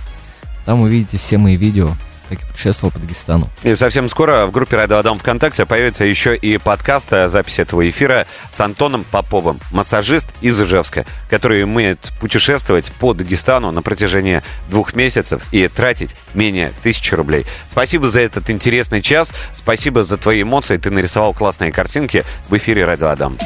Там 0.66 0.82
увидите 0.82 1.18
все 1.18 1.38
мои 1.38 1.56
видео, 1.56 1.92
как 2.28 2.40
я 2.40 2.46
путешествовал 2.46 2.92
по 2.92 3.00
Дагестану. 3.00 3.50
И 3.63 3.76
совсем 3.76 4.10
скоро 4.10 4.46
в 4.46 4.52
группе 4.52 4.76
Радио 4.76 4.98
Адам 4.98 5.20
ВКонтакте 5.20 5.66
появится 5.66 6.06
еще 6.06 6.36
и 6.36 6.58
подкаст, 6.58 7.10
запись 7.10 7.60
этого 7.60 7.88
эфира 7.90 8.26
с 8.52 8.60
Антоном 8.60 9.06
Поповым, 9.10 9.60
массажист 9.72 10.28
из 10.42 10.62
Ижевска, 10.62 11.06
который 11.30 11.63
умеет 11.63 12.12
путешествовать 12.20 12.92
по 12.94 13.13
Дагестану 13.13 13.72
на 13.72 13.82
протяжении 13.82 14.42
двух 14.70 14.94
месяцев 14.94 15.42
и 15.52 15.68
тратить 15.68 16.16
менее 16.34 16.74
тысячи 16.84 17.13
рублей. 17.13 17.46
Спасибо 17.70 18.08
за 18.10 18.22
этот 18.22 18.50
интересный 18.50 19.02
час, 19.02 19.34
спасибо 19.54 20.04
за 20.04 20.18
твои 20.18 20.42
эмоции, 20.42 20.78
ты 20.78 20.90
нарисовал 20.92 21.34
классные 21.34 21.72
картинки 21.72 22.24
в 22.50 22.58
эфире 22.58 22.86
Радио 22.86 23.10
Адам. 23.10 23.38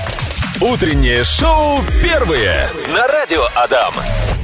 Утреннее 0.59 1.23
шоу 1.23 1.81
первые 2.03 2.69
на 2.93 3.07
Радио 3.07 3.43
Адам. 3.55 3.93